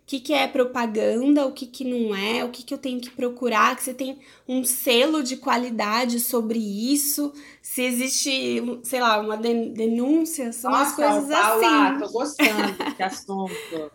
O 0.06 0.08
que, 0.08 0.20
que 0.20 0.34
é 0.34 0.48
propaganda, 0.48 1.48
o 1.48 1.52
que, 1.52 1.66
que 1.66 1.84
não 1.84 2.16
é, 2.16 2.46
o 2.46 2.50
que, 2.50 2.62
que 2.62 2.72
eu 2.72 2.78
tenho 2.78 3.02
que 3.02 3.10
procurar, 3.10 3.76
que 3.76 3.84
você 3.84 3.94
tem 3.94 4.20
um 4.48 4.64
selo 4.64 5.24
de 5.24 5.36
qualidade 5.36 6.20
sobre 6.20 6.60
isso, 6.60 7.34
se 7.60 7.82
existe, 7.82 8.62
sei 8.84 9.02
lá, 9.02 9.20
uma 9.20 9.36
denúncia, 9.36 10.54
são 10.54 10.70
Nossa, 10.70 11.02
umas 11.02 11.26
coisas 11.26 11.32
assim. 11.32 12.00
Tô 12.00 12.10
gostando 12.12 12.72
desse 12.78 13.02
assunto. 13.02 13.92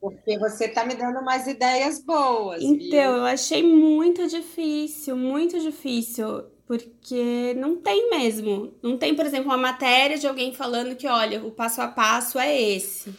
Porque 0.00 0.36
você 0.36 0.64
está 0.64 0.84
me 0.84 0.96
dando 0.96 1.24
mais 1.24 1.46
ideias 1.46 2.02
boas. 2.02 2.60
Então, 2.60 2.88
viu? 2.90 3.18
eu 3.18 3.24
achei 3.24 3.62
muito 3.62 4.26
difícil, 4.26 5.16
muito 5.16 5.60
difícil, 5.60 6.42
porque 6.66 7.54
não 7.56 7.76
tem 7.76 8.10
mesmo. 8.10 8.74
Não 8.82 8.98
tem, 8.98 9.14
por 9.14 9.24
exemplo, 9.24 9.46
uma 9.46 9.56
matéria 9.56 10.18
de 10.18 10.26
alguém 10.26 10.52
falando 10.52 10.96
que, 10.96 11.06
olha, 11.06 11.40
o 11.44 11.52
passo 11.52 11.80
a 11.80 11.86
passo 11.86 12.36
é 12.36 12.60
esse 12.60 13.14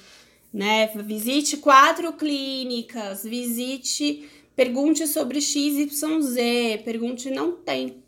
né? 0.53 0.87
Visite 0.87 1.57
quatro 1.57 2.13
clínicas, 2.13 3.23
visite, 3.23 4.29
pergunte 4.55 5.07
sobre 5.07 5.39
XYZ, 5.41 6.37
pergunte 6.83 7.29
não 7.29 7.55
tem. 7.55 8.03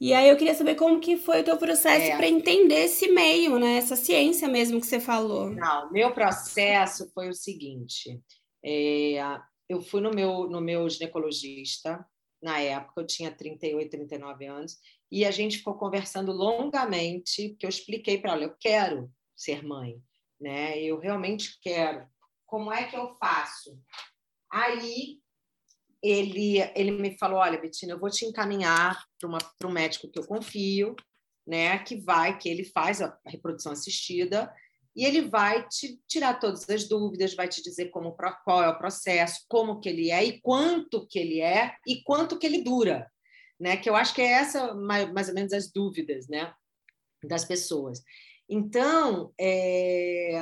E 0.00 0.12
aí 0.12 0.28
eu 0.28 0.36
queria 0.36 0.54
saber 0.54 0.74
como 0.74 1.00
que 1.00 1.16
foi 1.16 1.40
o 1.40 1.44
teu 1.44 1.56
processo 1.56 2.10
É. 2.10 2.16
para 2.16 2.28
entender 2.28 2.84
esse 2.84 3.08
meio, 3.08 3.58
né? 3.58 3.76
Essa 3.76 3.96
ciência 3.96 4.48
mesmo 4.48 4.80
que 4.80 4.86
você 4.86 5.00
falou. 5.00 5.50
Não, 5.50 5.90
meu 5.92 6.12
processo 6.12 7.10
foi 7.14 7.28
o 7.28 7.34
seguinte: 7.34 8.20
é, 8.62 9.18
eu 9.68 9.80
fui 9.80 10.00
no 10.00 10.10
meu, 10.10 10.48
no 10.50 10.60
meu 10.60 10.88
ginecologista, 10.90 12.04
na 12.42 12.60
época, 12.60 13.00
eu 13.00 13.06
tinha 13.06 13.30
38, 13.30 13.90
39 13.90 14.46
anos, 14.46 14.76
e 15.10 15.24
a 15.24 15.30
gente 15.30 15.58
ficou 15.58 15.74
conversando 15.74 16.32
longamente, 16.32 17.50
porque 17.50 17.64
eu 17.64 17.70
expliquei 17.70 18.18
para 18.18 18.32
ela: 18.32 18.44
eu 18.44 18.54
quero 18.60 19.10
ser 19.36 19.64
mãe, 19.64 19.96
né? 20.40 20.78
Eu 20.80 20.98
realmente 20.98 21.58
quero. 21.60 22.06
Como 22.46 22.72
é 22.72 22.84
que 22.84 22.96
eu 22.96 23.14
faço? 23.16 23.78
Aí 24.50 25.18
ele, 26.02 26.58
ele 26.74 26.90
me 26.90 27.16
falou: 27.18 27.38
olha, 27.38 27.60
Betina, 27.60 27.92
eu 27.92 27.98
vou 27.98 28.10
te 28.10 28.24
encaminhar 28.24 29.02
para 29.18 29.68
um 29.68 29.72
médico 29.72 30.10
que 30.10 30.18
eu 30.18 30.26
confio, 30.26 30.94
né? 31.46 31.78
Que 31.78 31.96
vai, 31.96 32.38
que 32.38 32.48
ele 32.48 32.64
faz 32.64 33.00
a 33.00 33.18
reprodução 33.26 33.72
assistida 33.72 34.52
e 34.96 35.04
ele 35.04 35.22
vai 35.22 35.66
te 35.66 36.00
tirar 36.06 36.38
todas 36.38 36.68
as 36.68 36.86
dúvidas, 36.86 37.34
vai 37.34 37.48
te 37.48 37.62
dizer 37.62 37.90
como 37.90 38.16
qual 38.44 38.62
é 38.62 38.68
o 38.68 38.78
processo, 38.78 39.44
como 39.48 39.80
que 39.80 39.88
ele 39.88 40.10
é 40.10 40.24
e 40.24 40.40
quanto 40.40 41.06
que 41.06 41.18
ele 41.18 41.40
é 41.40 41.74
e 41.86 42.02
quanto 42.02 42.38
que 42.38 42.46
ele 42.46 42.62
dura, 42.62 43.10
né? 43.58 43.76
Que 43.76 43.90
eu 43.90 43.96
acho 43.96 44.14
que 44.14 44.22
é 44.22 44.30
essa 44.30 44.74
mais, 44.74 45.12
mais 45.12 45.28
ou 45.28 45.34
menos 45.34 45.52
as 45.52 45.70
dúvidas, 45.72 46.28
né? 46.28 46.54
Das 47.24 47.44
pessoas. 47.44 48.02
Então, 48.48 49.32
é, 49.40 50.38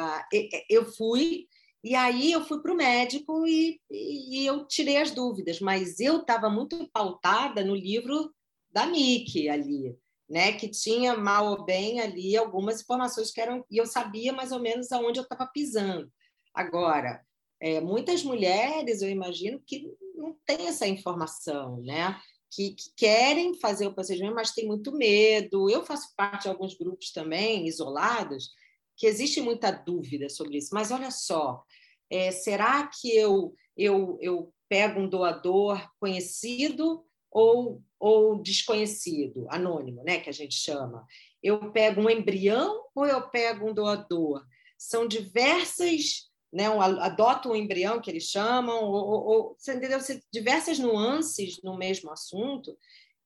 eu 0.68 0.85
fui 0.92 1.47
e 1.85 1.97
aí 1.97 2.30
eu 2.30 2.44
fui 2.44 2.62
para 2.62 2.73
o 2.73 2.76
médico 2.76 3.44
e, 3.47 3.80
e, 3.90 4.47
eu 4.47 4.66
tirei 4.66 4.99
as 4.99 5.11
dúvidas, 5.11 5.59
mas 5.59 5.99
eu 5.99 6.18
estava 6.18 6.49
muito 6.49 6.88
pautada 6.92 7.64
no 7.64 7.75
livro 7.75 8.32
da 8.71 8.87
Nick 8.87 9.49
ali, 9.49 9.97
né? 10.30 10.52
Que 10.52 10.68
tinha 10.68 11.16
mal 11.16 11.47
ou 11.47 11.64
bem 11.64 12.00
ali 12.00 12.37
algumas 12.37 12.80
informações 12.80 13.32
que 13.32 13.40
eram 13.40 13.64
e 13.68 13.78
eu 13.78 13.87
sabia 13.87 14.32
mais 14.32 14.52
ou 14.52 14.61
menos 14.61 14.92
aonde 14.92 15.18
eu 15.18 15.25
estava 15.25 15.47
pisando. 15.52 16.09
Agora, 16.54 17.21
é, 17.61 17.80
muitas 17.80 18.23
mulheres, 18.23 19.02
eu 19.02 19.11
imagino 19.11 19.61
que 19.66 19.85
não 20.14 20.37
tem 20.47 20.68
essa 20.68 20.87
informação, 20.87 21.80
né? 21.82 22.16
Que, 22.52 22.75
que, 22.75 22.92
querem 22.97 23.54
fazer 23.54 23.87
o 23.87 23.94
procedimento, 23.94 24.35
mas 24.35 24.52
tem 24.52 24.66
muito 24.66 24.92
medo. 24.92 25.71
Eu 25.71 25.85
faço 25.85 26.12
parte 26.16 26.42
de 26.42 26.49
alguns 26.49 26.76
grupos 26.76 27.11
também, 27.11 27.66
isolados, 27.66 28.50
que 28.97 29.06
existe 29.06 29.40
muita 29.40 29.71
dúvida 29.71 30.28
sobre 30.28 30.59
isso. 30.59 30.68
Mas 30.73 30.90
olha 30.90 31.11
só, 31.11 31.62
é, 32.11 32.30
será 32.30 32.87
que 32.88 33.16
eu, 33.16 33.54
eu, 33.76 34.18
eu 34.21 34.52
pego 34.68 35.00
um 35.00 35.09
doador 35.09 35.82
conhecido 35.99 37.04
ou, 37.30 37.82
ou 37.99 38.42
desconhecido, 38.42 39.47
anônimo, 39.49 40.04
né, 40.04 40.21
que 40.21 40.28
a 40.28 40.32
gente 40.32 40.54
chama? 40.54 41.06
Eu 41.42 41.73
pego 41.73 42.02
um 42.02 42.11
embrião 42.11 42.85
ou 42.94 43.06
eu 43.06 43.30
pego 43.30 43.71
um 43.71 43.75
doador? 43.75 44.44
São 44.76 45.09
diversas 45.09 46.30
né, 46.52 46.68
um, 46.68 46.80
adota 46.80 47.49
um 47.49 47.56
embrião 47.56 48.00
que 48.00 48.11
eles 48.11 48.25
chamam, 48.25 48.85
ou, 48.85 48.94
ou, 48.94 49.25
ou 49.25 49.56
entendeu? 49.61 49.99
diversas 50.32 50.78
nuances 50.78 51.61
no 51.62 51.76
mesmo 51.76 52.11
assunto 52.11 52.76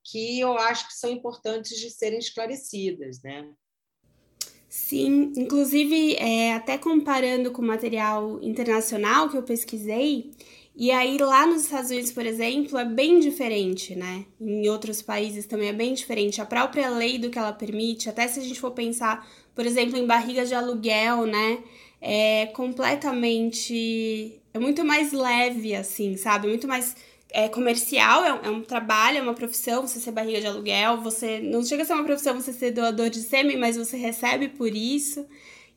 que 0.04 0.38
eu 0.38 0.56
acho 0.56 0.86
que 0.86 0.94
são 0.94 1.10
importantes 1.10 1.78
de 1.78 1.90
serem 1.90 2.18
esclarecidas, 2.18 3.20
né? 3.22 3.50
Sim, 4.68 5.32
inclusive, 5.36 6.14
é, 6.16 6.54
até 6.54 6.78
comparando 6.78 7.50
com 7.50 7.62
material 7.62 8.38
internacional 8.42 9.28
que 9.28 9.36
eu 9.36 9.42
pesquisei, 9.42 10.32
e 10.76 10.90
aí 10.90 11.16
lá 11.16 11.46
nos 11.46 11.62
Estados 11.62 11.90
Unidos, 11.90 12.12
por 12.12 12.26
exemplo, 12.26 12.76
é 12.76 12.84
bem 12.84 13.18
diferente, 13.18 13.96
né? 13.96 14.26
Em 14.38 14.68
outros 14.68 15.00
países 15.00 15.46
também 15.46 15.70
é 15.70 15.72
bem 15.72 15.94
diferente. 15.94 16.40
A 16.40 16.44
própria 16.44 16.90
lei 16.90 17.16
do 17.18 17.30
que 17.30 17.38
ela 17.38 17.52
permite, 17.52 18.10
até 18.10 18.28
se 18.28 18.38
a 18.38 18.42
gente 18.42 18.60
for 18.60 18.72
pensar, 18.72 19.26
por 19.54 19.64
exemplo, 19.64 19.96
em 19.96 20.06
barriga 20.06 20.44
de 20.44 20.54
aluguel, 20.54 21.24
né? 21.24 21.64
É 22.08 22.46
completamente. 22.46 24.40
É 24.54 24.60
muito 24.60 24.84
mais 24.84 25.12
leve, 25.12 25.74
assim, 25.74 26.16
sabe? 26.16 26.46
Muito 26.46 26.68
mais 26.68 26.94
é, 27.30 27.48
comercial, 27.48 28.24
é, 28.24 28.46
é, 28.46 28.50
um 28.50 28.62
trabalho, 28.62 29.18
é 29.18 29.20
uma 29.20 29.34
profissão, 29.34 29.84
você 29.84 29.98
ser 29.98 30.12
barriga 30.12 30.40
de 30.40 30.46
aluguel, 30.46 31.00
você 31.02 31.40
não 31.40 31.64
chega 31.64 31.82
a 31.82 31.86
ser 31.86 31.94
uma 31.94 32.04
profissão 32.04 32.40
você 32.40 32.52
ser 32.52 32.70
doador 32.70 33.10
de 33.10 33.20
sêmen, 33.22 33.56
mas 33.58 33.76
você 33.76 33.96
recebe 33.96 34.48
por 34.48 34.72
isso, 34.72 35.26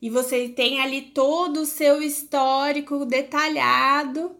e 0.00 0.08
você 0.08 0.48
tem 0.48 0.80
ali 0.80 1.02
todo 1.02 1.62
o 1.62 1.66
seu 1.66 2.00
histórico 2.00 3.04
detalhado. 3.04 4.30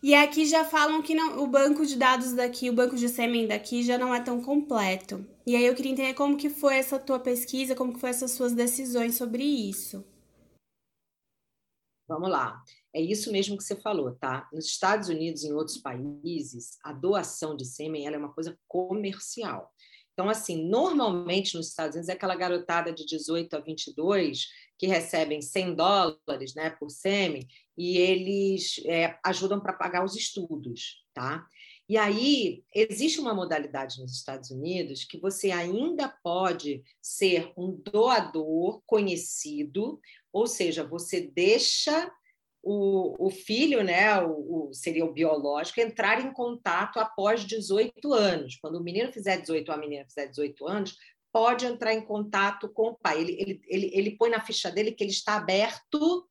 E 0.00 0.14
aqui 0.14 0.46
já 0.46 0.64
falam 0.64 1.02
que 1.02 1.14
não, 1.14 1.42
o 1.42 1.46
banco 1.48 1.84
de 1.84 1.96
dados 1.96 2.32
daqui, 2.34 2.70
o 2.70 2.72
banco 2.72 2.94
de 2.94 3.08
sêmen 3.08 3.48
daqui 3.48 3.82
já 3.82 3.98
não 3.98 4.14
é 4.14 4.20
tão 4.20 4.40
completo. 4.40 5.26
E 5.44 5.56
aí 5.56 5.66
eu 5.66 5.74
queria 5.74 5.92
entender 5.92 6.14
como 6.14 6.36
que 6.36 6.48
foi 6.48 6.76
essa 6.76 7.00
tua 7.00 7.18
pesquisa, 7.18 7.74
como 7.74 7.92
que 7.92 8.00
foi 8.00 8.10
essas 8.10 8.30
suas 8.30 8.52
decisões 8.52 9.16
sobre 9.16 9.42
isso. 9.42 10.04
Vamos 12.08 12.30
lá. 12.30 12.62
É 12.94 13.00
isso 13.00 13.32
mesmo 13.32 13.56
que 13.56 13.64
você 13.64 13.76
falou, 13.76 14.14
tá? 14.16 14.48
Nos 14.52 14.66
Estados 14.66 15.08
Unidos 15.08 15.42
e 15.42 15.48
em 15.48 15.52
outros 15.52 15.78
países, 15.78 16.78
a 16.84 16.92
doação 16.92 17.56
de 17.56 17.64
sêmen 17.64 18.06
é 18.06 18.18
uma 18.18 18.32
coisa 18.32 18.58
comercial. 18.68 19.72
Então, 20.12 20.28
assim, 20.28 20.68
normalmente 20.68 21.56
nos 21.56 21.68
Estados 21.68 21.94
Unidos 21.94 22.10
é 22.10 22.12
aquela 22.12 22.36
garotada 22.36 22.92
de 22.92 23.06
18 23.06 23.54
a 23.56 23.60
22 23.60 24.46
que 24.78 24.86
recebem 24.86 25.40
100 25.40 25.74
dólares 25.74 26.54
né, 26.54 26.70
por 26.70 26.90
sêmen 26.90 27.46
e 27.78 27.96
eles 27.96 28.80
é, 28.84 29.18
ajudam 29.24 29.60
para 29.60 29.72
pagar 29.72 30.04
os 30.04 30.14
estudos, 30.14 31.02
tá? 31.14 31.46
E 31.88 31.96
aí, 31.96 32.64
existe 32.74 33.20
uma 33.20 33.34
modalidade 33.34 34.00
nos 34.00 34.12
Estados 34.12 34.50
Unidos 34.50 35.04
que 35.04 35.18
você 35.18 35.50
ainda 35.50 36.08
pode 36.08 36.82
ser 37.00 37.52
um 37.56 37.72
doador 37.72 38.80
conhecido, 38.86 40.00
ou 40.32 40.46
seja, 40.46 40.84
você 40.84 41.20
deixa 41.20 42.10
o, 42.62 43.26
o 43.26 43.30
filho, 43.30 43.82
né, 43.82 44.20
o, 44.22 44.68
o, 44.68 44.72
seria 44.72 45.04
o 45.04 45.12
biológico, 45.12 45.80
entrar 45.80 46.24
em 46.24 46.32
contato 46.32 47.00
após 47.00 47.44
18 47.44 48.12
anos. 48.12 48.56
Quando 48.56 48.76
o 48.76 48.82
menino 48.82 49.12
fizer 49.12 49.38
18 49.38 49.68
ou 49.68 49.74
a 49.74 49.78
menina 49.78 50.04
fizer 50.06 50.28
18 50.28 50.66
anos, 50.66 50.96
pode 51.32 51.66
entrar 51.66 51.92
em 51.92 52.04
contato 52.04 52.68
com 52.68 52.88
o 52.88 52.94
pai. 52.94 53.20
Ele, 53.20 53.32
ele, 53.32 53.60
ele, 53.66 53.90
ele 53.92 54.16
põe 54.16 54.30
na 54.30 54.40
ficha 54.40 54.70
dele 54.70 54.92
que 54.92 55.02
ele 55.02 55.10
está 55.10 55.36
aberto 55.36 56.28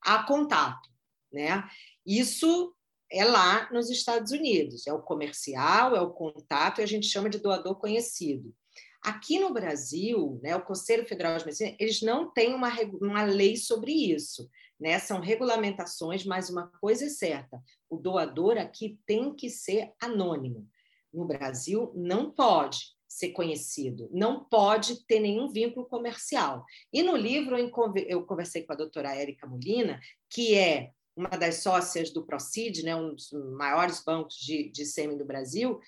a 0.00 0.22
contato. 0.22 0.88
Né? 1.32 1.64
Isso 2.06 2.72
é 3.12 3.24
lá 3.24 3.70
nos 3.70 3.90
Estados 3.90 4.32
Unidos, 4.32 4.86
é 4.86 4.92
o 4.92 5.02
comercial, 5.02 5.94
é 5.94 6.00
o 6.00 6.10
contato, 6.10 6.80
e 6.80 6.84
a 6.84 6.86
gente 6.86 7.06
chama 7.06 7.28
de 7.28 7.38
doador 7.38 7.76
conhecido. 7.76 8.54
Aqui 9.02 9.38
no 9.38 9.52
Brasil, 9.52 10.40
né, 10.42 10.56
o 10.56 10.64
Conselho 10.64 11.06
Federal 11.06 11.36
de 11.36 11.44
Medicina, 11.44 11.76
eles 11.78 12.00
não 12.00 12.32
têm 12.32 12.54
uma, 12.54 12.70
uma 13.00 13.24
lei 13.24 13.56
sobre 13.56 13.92
isso. 13.92 14.48
Né? 14.80 14.98
São 14.98 15.20
regulamentações, 15.20 16.24
mas 16.24 16.48
uma 16.48 16.68
coisa 16.80 17.06
é 17.06 17.08
certa: 17.08 17.60
o 17.90 17.96
doador 17.96 18.56
aqui 18.58 18.98
tem 19.06 19.34
que 19.34 19.50
ser 19.50 19.92
anônimo. 20.00 20.66
No 21.12 21.26
Brasil, 21.26 21.92
não 21.94 22.30
pode 22.30 22.78
ser 23.06 23.32
conhecido, 23.32 24.08
não 24.10 24.42
pode 24.42 25.04
ter 25.04 25.20
nenhum 25.20 25.52
vínculo 25.52 25.84
comercial. 25.86 26.64
E 26.90 27.02
no 27.02 27.14
livro 27.14 27.56
eu 27.58 28.24
conversei 28.24 28.62
com 28.62 28.72
a 28.72 28.76
doutora 28.76 29.14
Érica 29.14 29.46
Molina, 29.46 30.00
que 30.30 30.54
é 30.54 30.92
uma 31.16 31.28
das 31.28 31.56
sócias 31.56 32.10
do 32.10 32.24
Procid, 32.24 32.82
né, 32.82 32.96
um 32.96 33.14
dos 33.14 33.30
maiores 33.32 34.02
bancos 34.02 34.36
de, 34.36 34.70
de 34.70 34.84
sêmen 34.84 35.18
do 35.18 35.24
Brasil, 35.24 35.80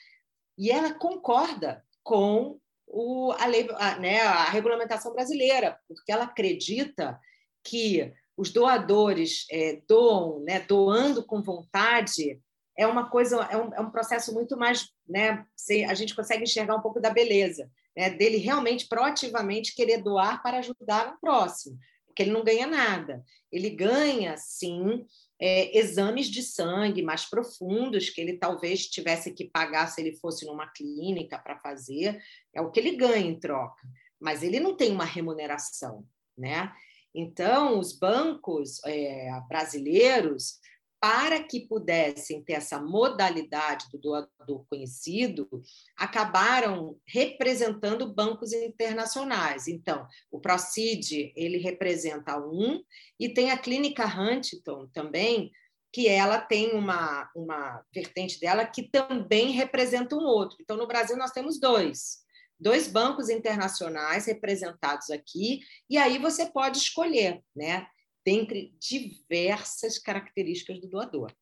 E 0.57 0.71
ela 0.71 0.95
concorda 0.95 1.83
com 2.02 2.61
o, 2.87 3.33
a, 3.33 3.47
lei, 3.47 3.69
a, 3.76 3.99
né, 3.99 4.21
a 4.21 4.45
regulamentação 4.45 5.12
brasileira, 5.12 5.78
porque 5.88 6.12
ela 6.12 6.25
acredita 6.25 7.19
que 7.62 8.12
os 8.37 8.52
doadores 8.52 9.47
é, 9.50 9.81
doam, 9.88 10.40
né, 10.40 10.61
doando 10.61 11.25
com 11.25 11.43
vontade, 11.43 12.40
é 12.76 12.87
uma 12.87 13.09
coisa, 13.09 13.37
é 13.50 13.57
um, 13.57 13.75
é 13.75 13.81
um 13.81 13.90
processo 13.90 14.35
muito 14.35 14.57
mais, 14.57 14.90
né, 15.09 15.47
a 15.88 15.95
gente 15.95 16.14
consegue 16.14 16.43
enxergar 16.43 16.76
um 16.76 16.83
pouco 16.83 17.00
da 17.00 17.11
beleza, 17.11 17.71
né, 17.97 18.11
dele 18.11 18.38
realmente 18.38 18.88
proativamente 18.88 19.75
querer 19.75 20.02
doar 20.02 20.43
para 20.43 20.59
ajudar 20.59 21.14
o 21.14 21.21
próximo, 21.21 21.78
porque 22.14 22.23
ele 22.23 22.30
não 22.30 22.44
ganha 22.44 22.66
nada. 22.68 23.25
Ele 23.50 23.68
ganha, 23.68 24.37
sim, 24.37 25.04
é, 25.40 25.76
exames 25.76 26.28
de 26.28 26.44
sangue 26.44 27.02
mais 27.02 27.25
profundos 27.25 28.09
que 28.09 28.21
ele 28.21 28.38
talvez 28.38 28.87
tivesse 28.87 29.33
que 29.33 29.50
pagar 29.50 29.88
se 29.88 30.00
ele 30.00 30.16
fosse 30.16 30.47
numa 30.47 30.68
clínica 30.68 31.37
para 31.37 31.59
fazer, 31.59 32.23
é 32.54 32.61
o 32.61 32.71
que 32.71 32.78
ele 32.78 32.97
ganha 32.97 33.26
em 33.26 33.38
troca, 33.38 33.83
mas 34.21 34.44
ele 34.44 34.61
não 34.61 34.76
tem 34.76 34.92
uma 34.92 35.04
remuneração, 35.04 36.06
né? 36.38 36.73
Então, 37.12 37.78
os 37.80 37.92
bancos 37.92 38.80
é, 38.85 39.28
brasileiros 39.49 40.61
para 41.04 41.42
que 41.42 41.61
pudessem 41.61 42.42
ter 42.42 42.54
essa 42.54 42.80
modalidade 42.80 43.90
do 43.92 43.99
doador 43.99 44.64
conhecido, 44.70 45.46
acabaram 45.94 46.99
representando 47.06 48.11
bancos 48.11 48.54
internacionais. 48.54 49.68
Então, 49.68 50.08
o 50.32 50.40
Procid, 50.40 51.30
ele 51.37 51.58
representa 51.58 52.38
um, 52.38 52.82
e 53.20 53.28
tem 53.28 53.50
a 53.50 53.58
Clínica 53.58 54.06
Huntington 54.06 54.88
também, 54.94 55.52
que 55.92 56.08
ela 56.08 56.40
tem 56.40 56.73
uma, 56.73 57.30
uma 57.37 57.84
vertente 57.94 58.40
dela 58.40 58.64
que 58.64 58.84
também 58.84 59.50
representa 59.50 60.16
um 60.16 60.25
outro. 60.25 60.56
Então, 60.58 60.78
no 60.78 60.88
Brasil, 60.88 61.18
nós 61.18 61.32
temos 61.32 61.61
dois. 61.61 62.25
Dois 62.58 62.88
bancos 62.88 63.28
internacionais 63.28 64.25
representados 64.25 65.11
aqui, 65.11 65.61
e 65.90 65.99
aí 65.99 66.16
você 66.16 66.46
pode 66.46 66.78
escolher, 66.78 67.42
né? 67.54 67.87
Dentre 68.25 68.75
diversas 68.81 69.99
características 69.99 70.81
do 70.81 70.88
doador. 70.88 71.33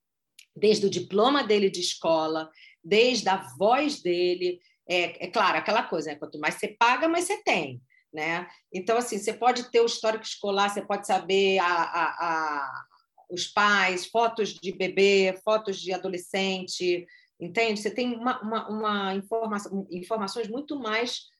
Desde 0.54 0.86
o 0.86 0.90
diploma 0.90 1.42
dele 1.42 1.70
de 1.70 1.80
escola, 1.80 2.50
desde 2.82 3.28
a 3.28 3.36
voz 3.56 4.02
dele. 4.02 4.60
É, 4.88 5.26
é 5.26 5.30
claro, 5.30 5.58
aquela 5.58 5.84
coisa, 5.84 6.10
né? 6.10 6.16
quanto 6.16 6.38
mais 6.38 6.56
você 6.56 6.68
paga, 6.68 7.08
mais 7.08 7.24
você 7.24 7.42
tem. 7.42 7.80
Né? 8.12 8.46
Então, 8.72 8.98
assim, 8.98 9.18
você 9.18 9.32
pode 9.32 9.70
ter 9.70 9.80
o 9.80 9.86
histórico 9.86 10.24
escolar, 10.24 10.68
você 10.68 10.82
pode 10.82 11.06
saber 11.06 11.58
a, 11.58 11.66
a, 11.66 12.04
a, 12.04 12.84
os 13.30 13.46
pais, 13.46 14.06
fotos 14.06 14.52
de 14.52 14.72
bebê, 14.72 15.34
fotos 15.42 15.80
de 15.80 15.94
adolescente, 15.94 17.06
entende? 17.40 17.80
Você 17.80 17.90
tem 17.90 18.14
uma, 18.14 18.40
uma, 18.42 18.68
uma 18.68 19.14
informação, 19.14 19.86
informações 19.90 20.48
muito 20.48 20.78
mais 20.78 21.30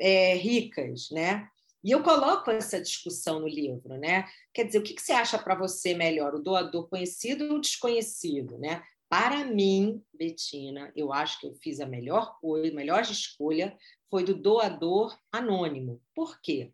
é, 0.00 0.34
ricas, 0.34 1.08
né? 1.10 1.46
E 1.84 1.90
eu 1.90 2.02
coloco 2.02 2.50
essa 2.50 2.80
discussão 2.80 3.40
no 3.40 3.48
livro, 3.48 3.96
né? 3.96 4.26
Quer 4.52 4.64
dizer, 4.64 4.78
o 4.78 4.82
que, 4.82 5.00
você 5.00 5.12
acha 5.12 5.38
para 5.38 5.54
você 5.54 5.94
melhor, 5.94 6.34
o 6.34 6.42
doador 6.42 6.88
conhecido 6.88 7.52
ou 7.52 7.60
desconhecido, 7.60 8.58
né? 8.58 8.82
Para 9.08 9.44
mim, 9.44 10.02
Betina, 10.12 10.92
eu 10.96 11.12
acho 11.12 11.40
que 11.40 11.46
eu 11.46 11.54
fiz 11.62 11.78
a 11.78 11.86
melhor 11.86 12.38
coisa, 12.40 12.72
a 12.72 12.74
melhor 12.74 13.02
escolha 13.02 13.76
foi 14.10 14.24
do 14.24 14.34
doador 14.34 15.16
anônimo. 15.30 16.02
Por 16.14 16.40
quê? 16.40 16.72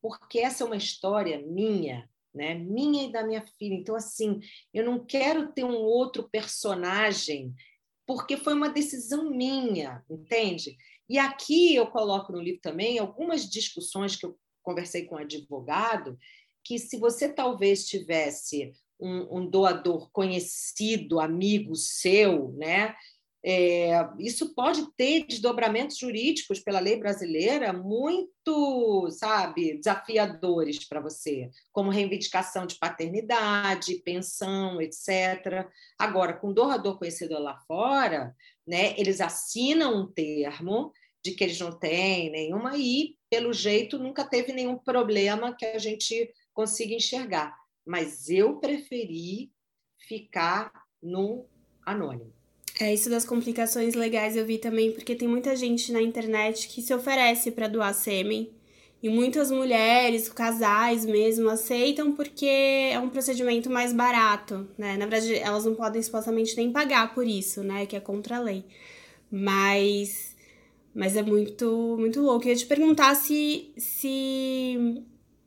Porque 0.00 0.40
essa 0.40 0.64
é 0.64 0.66
uma 0.66 0.76
história 0.76 1.40
minha, 1.40 2.08
né? 2.34 2.54
Minha 2.54 3.04
e 3.04 3.12
da 3.12 3.24
minha 3.24 3.42
filha. 3.58 3.74
Então, 3.74 3.94
assim, 3.94 4.40
eu 4.72 4.84
não 4.84 5.04
quero 5.04 5.52
ter 5.52 5.64
um 5.64 5.76
outro 5.76 6.28
personagem, 6.28 7.54
porque 8.06 8.36
foi 8.36 8.52
uma 8.52 8.68
decisão 8.68 9.30
minha, 9.30 10.04
entende? 10.10 10.76
E 11.08 11.18
aqui 11.18 11.74
eu 11.74 11.86
coloco 11.86 12.32
no 12.32 12.40
livro 12.40 12.60
também 12.60 12.98
algumas 12.98 13.48
discussões 13.48 14.16
que 14.16 14.26
eu 14.26 14.36
conversei 14.62 15.04
com 15.04 15.16
um 15.16 15.18
advogado, 15.18 16.16
que 16.64 16.78
se 16.78 16.96
você 16.96 17.28
talvez 17.28 17.86
tivesse 17.86 18.72
um, 19.00 19.38
um 19.38 19.46
doador 19.46 20.10
conhecido, 20.12 21.18
amigo 21.18 21.74
seu, 21.74 22.52
né? 22.52 22.94
É, 23.44 23.90
isso 24.20 24.54
pode 24.54 24.86
ter 24.96 25.26
desdobramentos 25.26 25.98
jurídicos 25.98 26.60
pela 26.60 26.78
lei 26.78 26.96
brasileira 26.96 27.72
muito, 27.72 29.08
sabe, 29.10 29.78
desafiadores 29.78 30.86
para 30.88 31.00
você, 31.00 31.50
como 31.72 31.90
reivindicação 31.90 32.66
de 32.66 32.76
paternidade, 32.76 34.00
pensão, 34.04 34.80
etc. 34.80 35.68
Agora, 35.98 36.34
com 36.34 36.52
doador 36.52 36.98
conhecido 36.98 37.36
lá 37.40 37.58
fora, 37.66 38.32
né, 38.64 38.94
eles 38.96 39.20
assinam 39.20 40.02
um 40.02 40.06
termo 40.06 40.92
de 41.24 41.32
que 41.32 41.44
eles 41.44 41.58
não 41.60 41.72
têm 41.72 42.30
nenhuma 42.30 42.76
e, 42.76 43.16
pelo 43.30 43.52
jeito, 43.52 43.98
nunca 43.98 44.24
teve 44.24 44.52
nenhum 44.52 44.76
problema 44.76 45.54
que 45.54 45.64
a 45.64 45.78
gente 45.78 46.30
consiga 46.52 46.94
enxergar. 46.94 47.56
Mas 47.86 48.28
eu 48.28 48.56
preferi 48.56 49.50
ficar 50.08 50.72
no 51.02 51.46
anônimo. 51.84 52.32
É, 52.80 52.92
isso 52.92 53.10
das 53.10 53.24
complicações 53.24 53.94
legais 53.94 54.36
eu 54.36 54.44
vi 54.44 54.58
também, 54.58 54.92
porque 54.92 55.14
tem 55.14 55.28
muita 55.28 55.54
gente 55.54 55.92
na 55.92 56.02
internet 56.02 56.68
que 56.68 56.82
se 56.82 56.92
oferece 56.94 57.50
para 57.50 57.68
doar 57.68 57.94
sêmen. 57.94 58.50
E 59.02 59.08
muitas 59.08 59.50
mulheres, 59.50 60.28
casais 60.28 61.04
mesmo, 61.04 61.50
aceitam 61.50 62.12
porque 62.12 62.46
é 62.46 62.98
um 63.00 63.10
procedimento 63.10 63.68
mais 63.68 63.92
barato, 63.92 64.68
né? 64.78 64.96
Na 64.96 65.06
verdade, 65.06 65.34
elas 65.34 65.64
não 65.64 65.74
podem 65.74 66.00
supostamente 66.00 66.56
nem 66.56 66.70
pagar 66.70 67.12
por 67.12 67.26
isso, 67.26 67.64
né? 67.64 67.84
Que 67.84 67.96
é 67.96 68.00
contra 68.00 68.36
a 68.36 68.40
lei. 68.40 68.64
Mas 69.28 70.31
mas 70.94 71.16
é 71.16 71.22
muito, 71.22 71.96
muito 71.98 72.20
louco. 72.20 72.44
Eu 72.44 72.50
ia 72.50 72.56
te 72.56 72.66
perguntar 72.66 73.14
se, 73.14 73.72
se, 73.76 75.04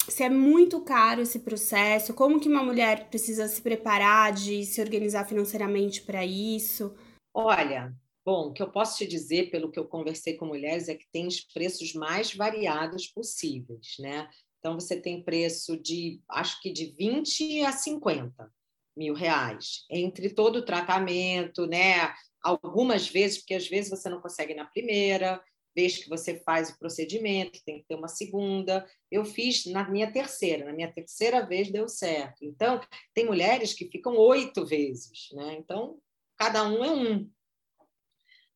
se 0.08 0.24
é 0.24 0.30
muito 0.30 0.82
caro 0.82 1.22
esse 1.22 1.40
processo, 1.40 2.14
como 2.14 2.40
que 2.40 2.50
uma 2.50 2.64
mulher 2.64 3.10
precisa 3.10 3.48
se 3.48 3.62
preparar 3.62 4.34
de 4.34 4.66
se 4.66 4.82
organizar 4.82 5.26
financeiramente 5.26 6.02
para 6.02 6.26
isso? 6.26 6.96
Olha, 7.34 7.94
bom, 8.26 8.48
o 8.48 8.54
que 8.54 8.64
eu 8.64 8.72
posso 8.72 8.98
te 8.98 9.08
dizer, 9.08 9.52
pelo 9.52 9.72
que 9.72 9.80
eu 9.80 9.86
conversei 9.86 10.36
com 10.36 10.46
mulheres, 10.46 10.90
é 10.90 10.96
que 10.96 11.08
tem 11.12 11.28
os 11.28 11.42
preços 11.42 11.94
mais 11.94 12.34
variados 12.34 13.08
possíveis, 13.08 13.96
né? 14.00 14.28
Então, 14.60 14.80
você 14.80 15.00
tem 15.00 15.24
preço 15.24 15.78
de, 15.78 16.20
acho 16.28 16.60
que 16.60 16.72
de 16.72 16.88
20 16.98 17.62
a 17.62 17.72
50 17.72 18.52
mil 18.98 19.14
reais, 19.14 19.86
entre 19.92 20.30
todo 20.30 20.58
o 20.58 20.66
tratamento, 20.66 21.68
né? 21.68 22.12
Algumas 22.46 23.08
vezes, 23.08 23.40
porque 23.40 23.56
às 23.56 23.68
vezes 23.68 23.90
você 23.90 24.08
não 24.08 24.22
consegue 24.22 24.54
na 24.54 24.66
primeira 24.66 25.44
vez 25.76 25.98
que 25.98 26.08
você 26.08 26.40
faz 26.40 26.70
o 26.70 26.78
procedimento, 26.78 27.64
tem 27.66 27.80
que 27.80 27.88
ter 27.88 27.96
uma 27.96 28.08
segunda. 28.08 28.88
Eu 29.12 29.26
fiz 29.26 29.66
na 29.66 29.90
minha 29.90 30.10
terceira, 30.12 30.64
na 30.64 30.72
minha 30.72 30.92
terceira 30.92 31.46
vez 31.46 31.70
deu 31.70 31.90
certo. 31.90 32.46
Então, 32.46 32.80
tem 33.14 33.26
mulheres 33.26 33.74
que 33.74 33.90
ficam 33.90 34.16
oito 34.16 34.66
vezes, 34.66 35.30
né? 35.34 35.56
Então, 35.60 35.98
cada 36.38 36.64
um 36.68 36.84
é 36.84 36.92
um. 36.92 37.30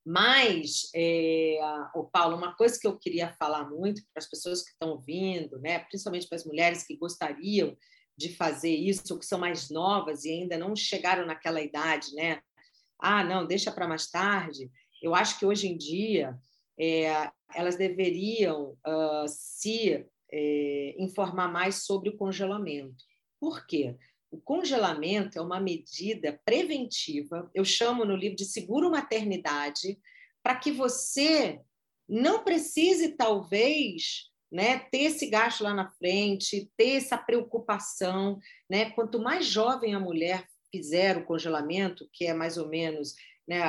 Mas, 0.06 0.90
é, 0.96 1.60
o 1.94 2.06
Paulo, 2.06 2.38
uma 2.38 2.56
coisa 2.56 2.80
que 2.80 2.88
eu 2.88 2.98
queria 2.98 3.34
falar 3.34 3.70
muito 3.70 4.02
para 4.14 4.24
as 4.24 4.30
pessoas 4.30 4.64
que 4.64 4.70
estão 4.70 4.92
ouvindo, 4.92 5.60
né, 5.60 5.80
principalmente 5.80 6.28
para 6.28 6.38
as 6.38 6.46
mulheres 6.46 6.84
que 6.84 6.96
gostariam 6.96 7.76
de 8.18 8.34
fazer 8.36 8.74
isso, 8.74 9.14
ou 9.14 9.20
que 9.20 9.26
são 9.26 9.38
mais 9.38 9.70
novas 9.70 10.26
e 10.26 10.32
ainda 10.32 10.58
não 10.58 10.76
chegaram 10.76 11.26
naquela 11.26 11.62
idade, 11.62 12.14
né, 12.16 12.42
ah, 13.00 13.24
não, 13.24 13.48
deixa 13.48 13.72
para 13.72 13.88
mais 13.88 14.10
tarde. 14.10 14.70
Eu 15.02 15.16
acho 15.16 15.40
que 15.40 15.46
hoje 15.46 15.68
em 15.68 15.78
dia 15.78 16.38
é, 16.78 17.32
elas 17.56 17.78
deveriam 17.78 18.78
uh, 18.86 19.28
se 19.28 20.06
é, 20.32 20.96
informar 20.98 21.48
mais 21.48 21.86
sobre 21.86 22.10
o 22.10 22.18
congelamento. 22.18 23.04
Por 23.40 23.66
quê? 23.66 23.96
O 24.32 24.40
congelamento 24.40 25.40
é 25.40 25.42
uma 25.42 25.60
medida 25.60 26.40
preventiva, 26.46 27.50
eu 27.56 27.66
chamo 27.66 28.06
no 28.06 28.16
livro 28.16 28.36
de 28.36 28.46
seguro 28.46 28.92
maternidade, 28.92 29.98
para 30.44 30.56
que 30.56 30.72
você 30.72 31.62
não 32.08 32.44
precise, 32.44 33.16
talvez, 33.16 34.30
né, 34.52 34.80
ter 34.92 35.04
esse 35.04 35.28
gasto 35.28 35.64
lá 35.64 35.74
na 35.74 35.90
frente, 35.92 36.72
ter 36.76 36.98
essa 36.98 37.18
preocupação. 37.18 38.40
Né? 38.70 38.92
Quanto 38.92 39.20
mais 39.20 39.46
jovem 39.46 39.94
a 39.94 40.00
mulher 40.00 40.46
fizer 40.72 41.18
o 41.18 41.26
congelamento, 41.26 42.10
que 42.14 42.26
é 42.26 42.34
mais 42.34 42.58
ou 42.58 42.68
menos, 42.68 43.16
né, 43.48 43.62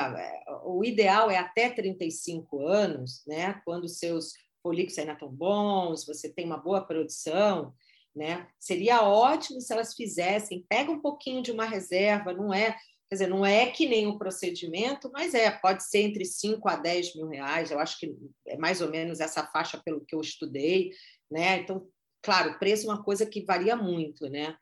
o 0.65 0.85
ideal 0.85 1.31
é 1.31 1.39
até 1.39 1.71
35 1.71 2.67
anos, 2.67 3.23
né, 3.27 3.61
quando 3.65 3.89
seus 3.89 4.33
folículos 4.63 4.99
ainda 4.99 5.13
estão 5.13 5.29
bons, 5.29 6.07
você 6.07 6.29
tem 6.29 6.45
uma 6.45 6.59
boa 6.59 6.85
produção, 6.85 7.75
né? 8.15 8.47
Seria 8.59 9.03
ótimo 9.03 9.61
se 9.61 9.73
elas 9.73 9.95
fizessem, 9.95 10.65
pega 10.69 10.91
um 10.91 11.01
pouquinho 11.01 11.43
de 11.43 11.53
uma 11.53 11.65
reserva, 11.65 12.33
não 12.33 12.53
é, 12.53 12.73
quer 13.09 13.15
dizer, 13.15 13.29
não 13.29 13.45
é 13.45 13.71
que 13.71 13.89
nem 13.89 14.07
o 14.07 14.19
procedimento, 14.19 15.11
mas 15.13 15.35
é, 15.35 15.51
pode 15.51 15.85
ser 15.85 16.01
entre 16.01 16.25
5 16.25 16.69
a 16.69 16.77
10 16.77 17.17
mil 17.17 17.29
reais, 17.29 17.71
eu 17.71 17.79
acho 17.79 17.99
que 17.99 18.15
é 18.47 18.57
mais 18.57 18.81
ou 18.81 18.91
menos 18.91 19.21
essa 19.21 19.47
faixa 19.47 19.81
pelo 19.85 20.05
que 20.05 20.15
eu 20.15 20.21
estudei, 20.21 20.91
né? 21.31 21.59
Então, 21.59 21.89
claro, 22.23 22.59
preço 22.59 22.87
é 22.87 22.93
uma 22.93 23.03
coisa 23.03 23.25
que 23.25 23.45
varia 23.45 23.77
muito, 23.77 24.29
né? 24.29 24.57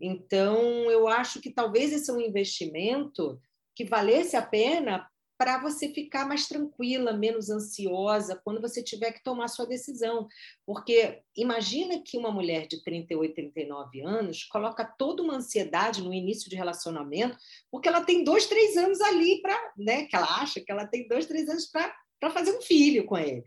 Então, 0.00 0.90
eu 0.90 1.06
acho 1.08 1.40
que 1.40 1.50
talvez 1.50 1.92
esse 1.92 2.10
é 2.10 2.14
um 2.14 2.20
investimento 2.20 3.40
que 3.74 3.84
valesse 3.84 4.36
a 4.36 4.42
pena 4.42 5.08
para 5.36 5.60
você 5.60 5.88
ficar 5.88 6.26
mais 6.26 6.46
tranquila, 6.46 7.12
menos 7.12 7.50
ansiosa 7.50 8.40
quando 8.44 8.60
você 8.60 8.82
tiver 8.82 9.12
que 9.12 9.22
tomar 9.22 9.48
sua 9.48 9.66
decisão. 9.66 10.28
Porque 10.64 11.22
imagina 11.36 12.00
que 12.02 12.16
uma 12.16 12.30
mulher 12.30 12.66
de 12.66 12.82
38, 12.82 13.34
39 13.34 14.00
anos 14.02 14.44
coloca 14.44 14.84
toda 14.84 15.22
uma 15.22 15.36
ansiedade 15.36 16.02
no 16.02 16.14
início 16.14 16.48
de 16.48 16.56
relacionamento, 16.56 17.36
porque 17.70 17.88
ela 17.88 18.02
tem 18.02 18.22
dois, 18.22 18.46
três 18.46 18.76
anos 18.76 19.00
ali 19.00 19.40
para, 19.42 19.72
né? 19.76 20.04
Que 20.06 20.14
ela 20.14 20.40
acha 20.40 20.60
que 20.60 20.70
ela 20.70 20.86
tem 20.86 21.08
dois, 21.08 21.26
três 21.26 21.48
anos 21.48 21.66
para 21.66 22.30
fazer 22.30 22.56
um 22.56 22.62
filho 22.62 23.04
com 23.04 23.18
ele. 23.18 23.44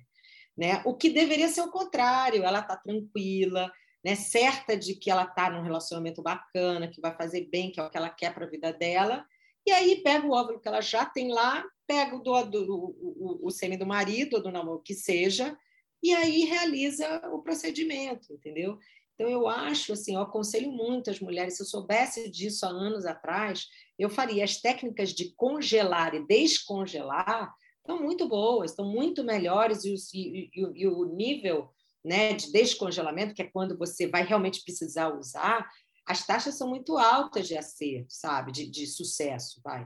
Né? 0.57 0.81
O 0.86 0.95
que 0.95 1.10
deveria 1.10 1.47
ser 1.47 1.62
o 1.62 1.71
contrário, 1.71 2.43
ela 2.43 2.60
está 2.60 2.75
tranquila, 2.75 3.71
né? 4.03 4.15
certa 4.15 4.75
de 4.75 4.95
que 4.95 5.10
ela 5.10 5.23
está 5.23 5.49
num 5.49 5.62
relacionamento 5.62 6.21
bacana, 6.21 6.88
que 6.88 7.01
vai 7.01 7.15
fazer 7.15 7.47
bem, 7.49 7.71
que 7.71 7.79
é 7.79 7.83
o 7.83 7.89
que 7.89 7.97
ela 7.97 8.10
quer 8.10 8.33
para 8.33 8.45
a 8.45 8.49
vida 8.49 8.71
dela, 8.73 9.25
e 9.65 9.71
aí 9.71 10.01
pega 10.01 10.25
o 10.25 10.31
óvulo 10.31 10.60
que 10.60 10.67
ela 10.67 10.81
já 10.81 11.05
tem 11.05 11.31
lá, 11.31 11.63
pega 11.86 12.15
o, 12.15 12.19
do, 12.19 12.43
do, 12.43 12.95
o, 12.99 13.47
o 13.47 13.49
sêmen 13.49 13.77
do 13.77 13.86
marido, 13.86 14.38
ou 14.38 14.43
do 14.43 14.51
namoro, 14.51 14.81
que 14.81 14.93
seja, 14.93 15.57
e 16.01 16.13
aí 16.13 16.45
realiza 16.45 17.21
o 17.33 17.41
procedimento, 17.41 18.33
entendeu? 18.33 18.77
Então, 19.15 19.27
eu 19.27 19.47
acho, 19.47 19.93
assim, 19.93 20.13
eu 20.13 20.21
aconselho 20.21 20.71
muito 20.71 21.10
as 21.10 21.19
mulheres, 21.19 21.57
se 21.57 21.63
eu 21.63 21.65
soubesse 21.65 22.29
disso 22.29 22.65
há 22.65 22.69
anos 22.69 23.05
atrás, 23.05 23.67
eu 23.97 24.10
faria 24.10 24.43
as 24.43 24.57
técnicas 24.62 25.10
de 25.10 25.33
congelar 25.36 26.13
e 26.13 26.25
descongelar 26.25 27.51
estão 27.88 28.03
muito 28.03 28.27
boas, 28.27 28.71
estão 28.71 28.86
muito 28.86 29.23
melhores, 29.23 29.86
e, 29.86 29.95
e, 30.13 30.49
e, 30.53 30.81
e 30.81 30.88
o 30.88 31.05
nível 31.05 31.69
né, 32.03 32.33
de 32.33 32.51
descongelamento, 32.51 33.33
que 33.33 33.41
é 33.41 33.49
quando 33.49 33.77
você 33.77 34.07
vai 34.07 34.23
realmente 34.23 34.63
precisar 34.63 35.10
usar, 35.10 35.67
as 36.05 36.25
taxas 36.25 36.55
são 36.55 36.69
muito 36.69 36.97
altas 36.97 37.47
de 37.47 37.57
acerto, 37.57 38.13
sabe, 38.13 38.51
de, 38.51 38.69
de 38.69 38.88
sucesso, 38.88 39.60
vai. 39.63 39.86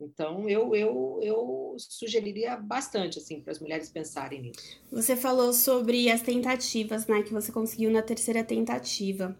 Então, 0.00 0.48
eu, 0.48 0.74
eu, 0.74 1.20
eu 1.22 1.76
sugeriria 1.78 2.56
bastante 2.56 3.18
assim 3.18 3.40
para 3.40 3.52
as 3.52 3.60
mulheres 3.60 3.88
pensarem 3.88 4.42
nisso. 4.42 4.60
Você 4.90 5.16
falou 5.16 5.52
sobre 5.52 6.10
as 6.10 6.20
tentativas, 6.20 7.06
né, 7.06 7.22
que 7.22 7.32
você 7.32 7.50
conseguiu 7.50 7.90
na 7.90 8.02
terceira 8.02 8.44
tentativa. 8.44 9.36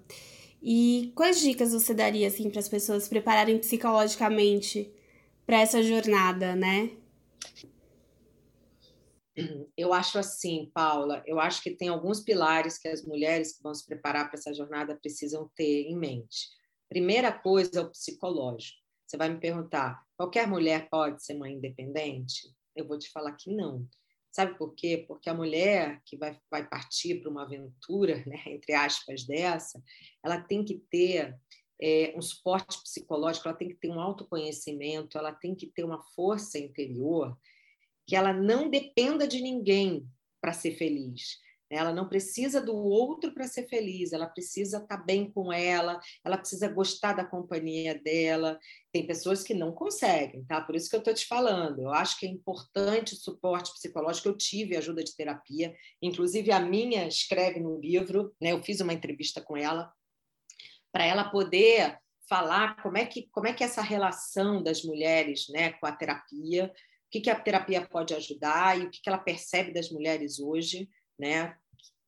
E 0.63 1.13
quais 1.15 1.41
dicas 1.41 1.73
você 1.73 1.93
daria 1.93 2.29
assim 2.29 2.49
para 2.49 2.61
as 2.61 2.69
pessoas 2.69 3.07
prepararem 3.07 3.59
psicologicamente 3.59 4.91
para 5.45 5.61
essa 5.61 5.83
jornada, 5.83 6.57
né? 6.57 6.91
Eu 9.77 9.93
acho 9.93 10.19
assim, 10.19 10.71
Paula, 10.73 11.23
eu 11.27 11.41
acho 11.41 11.63
que 11.63 11.75
tem 11.75 11.89
alguns 11.89 12.21
pilares 12.21 12.79
que 12.79 12.89
as 12.89 13.05
mulheres 13.05 13.57
que 13.57 13.63
vão 13.63 13.75
se 13.75 13.85
preparar 13.85 14.29
para 14.29 14.39
essa 14.39 14.55
jornada 14.55 14.97
precisam 14.97 15.51
ter 15.57 15.87
em 15.89 15.97
mente. 15.97 16.49
Primeira 16.89 17.33
coisa 17.33 17.81
é 17.81 17.83
o 17.83 17.91
psicológico. 17.91 18.79
Você 19.07 19.17
vai 19.17 19.29
me 19.29 19.41
perguntar, 19.41 20.03
qualquer 20.17 20.47
mulher 20.47 20.89
pode 20.89 21.25
ser 21.25 21.35
mãe 21.35 21.55
independente? 21.55 22.49
Eu 22.75 22.87
vou 22.87 22.99
te 22.99 23.11
falar 23.11 23.33
que 23.33 23.55
não. 23.55 23.87
Sabe 24.31 24.57
por 24.59 24.75
quê? 24.75 25.05
Porque 25.07 25.31
a 25.31 25.35
mulher 25.35 26.01
que 26.05 26.17
vai, 26.17 26.37
vai 26.51 26.69
partir 26.69 27.21
para 27.21 27.31
uma 27.31 27.43
aventura, 27.43 28.25
né, 28.27 28.43
entre 28.47 28.73
aspas, 28.73 29.25
dessa, 29.25 29.81
ela 30.25 30.41
tem 30.41 30.65
que 30.65 30.83
ter 30.91 31.37
é, 31.81 32.13
um 32.17 32.23
suporte 32.23 32.83
psicológico, 32.83 33.49
ela 33.49 33.57
tem 33.57 33.69
que 33.69 33.77
ter 33.77 33.91
um 33.91 34.01
autoconhecimento, 34.01 35.19
ela 35.19 35.33
tem 35.33 35.55
que 35.55 35.67
ter 35.67 35.85
uma 35.85 36.03
força 36.15 36.59
interior 36.59 37.37
que 38.07 38.17
ela 38.17 38.33
não 38.33 38.69
dependa 38.69 39.27
de 39.27 39.41
ninguém 39.41 40.07
para 40.41 40.53
ser 40.53 40.77
feliz. 40.77 41.39
Ela 41.71 41.93
não 41.93 42.09
precisa 42.09 42.61
do 42.61 42.77
outro 42.77 43.33
para 43.33 43.49
ser 43.49 43.67
feliz, 43.69 44.13
ela 44.13 44.27
precisa 44.27 44.79
estar 44.79 44.99
tá 44.99 45.03
bem 45.03 45.31
com 45.31 45.53
ela, 45.53 45.99
ela 46.23 46.37
precisa 46.37 46.69
gostar 46.69 47.15
da 47.15 47.25
companhia 47.25 47.99
dela. 47.99 48.59
Tem 48.93 49.07
pessoas 49.07 49.43
que 49.43 49.55
não 49.55 49.73
conseguem, 49.73 50.45
tá? 50.45 50.61
Por 50.61 50.77
isso 50.77 50.89
que 50.89 50.95
eu 50.95 51.01
estou 51.01 51.15
te 51.15 51.27
falando. 51.27 51.81
Eu 51.81 51.91
acho 51.93 52.19
que 52.19 52.27
é 52.27 52.29
importante 52.29 53.15
o 53.15 53.17
suporte 53.17 53.73
psicológico. 53.73 54.29
Eu 54.29 54.37
tive 54.37 54.77
ajuda 54.77 55.03
de 55.03 55.17
terapia, 55.17 55.75
inclusive 56.01 56.53
a 56.53 56.61
minha 56.61 57.09
escreve 57.09 57.59
no 57.59 57.81
livro, 57.81 58.35
né? 58.41 58.53
Eu 58.53 58.63
fiz 58.63 58.81
uma 58.81 58.93
entrevista 58.93 59.41
com 59.41 59.57
ela 59.57 59.93
para 60.93 61.05
ela 61.05 61.25
poder 61.25 61.99
falar 62.29 62.81
como 62.83 62.97
é 62.97 63.05
que 63.05 63.29
como 63.33 63.47
é 63.47 63.53
que 63.53 63.63
é 63.63 63.67
essa 63.67 63.83
relação 63.83 64.63
das 64.63 64.83
mulheres, 64.83 65.47
né, 65.51 65.73
com 65.73 65.87
a 65.87 65.93
terapia 65.93 66.73
que, 67.15 67.21
que 67.21 67.31
a 67.31 67.39
terapia 67.39 67.87
pode 67.87 68.13
ajudar 68.13 68.77
e 68.77 68.87
o 68.87 68.91
que, 68.91 69.01
que 69.01 69.09
ela 69.09 69.19
percebe 69.19 69.73
das 69.73 69.89
mulheres 69.89 70.41
hoje, 70.41 70.91
né? 71.17 71.57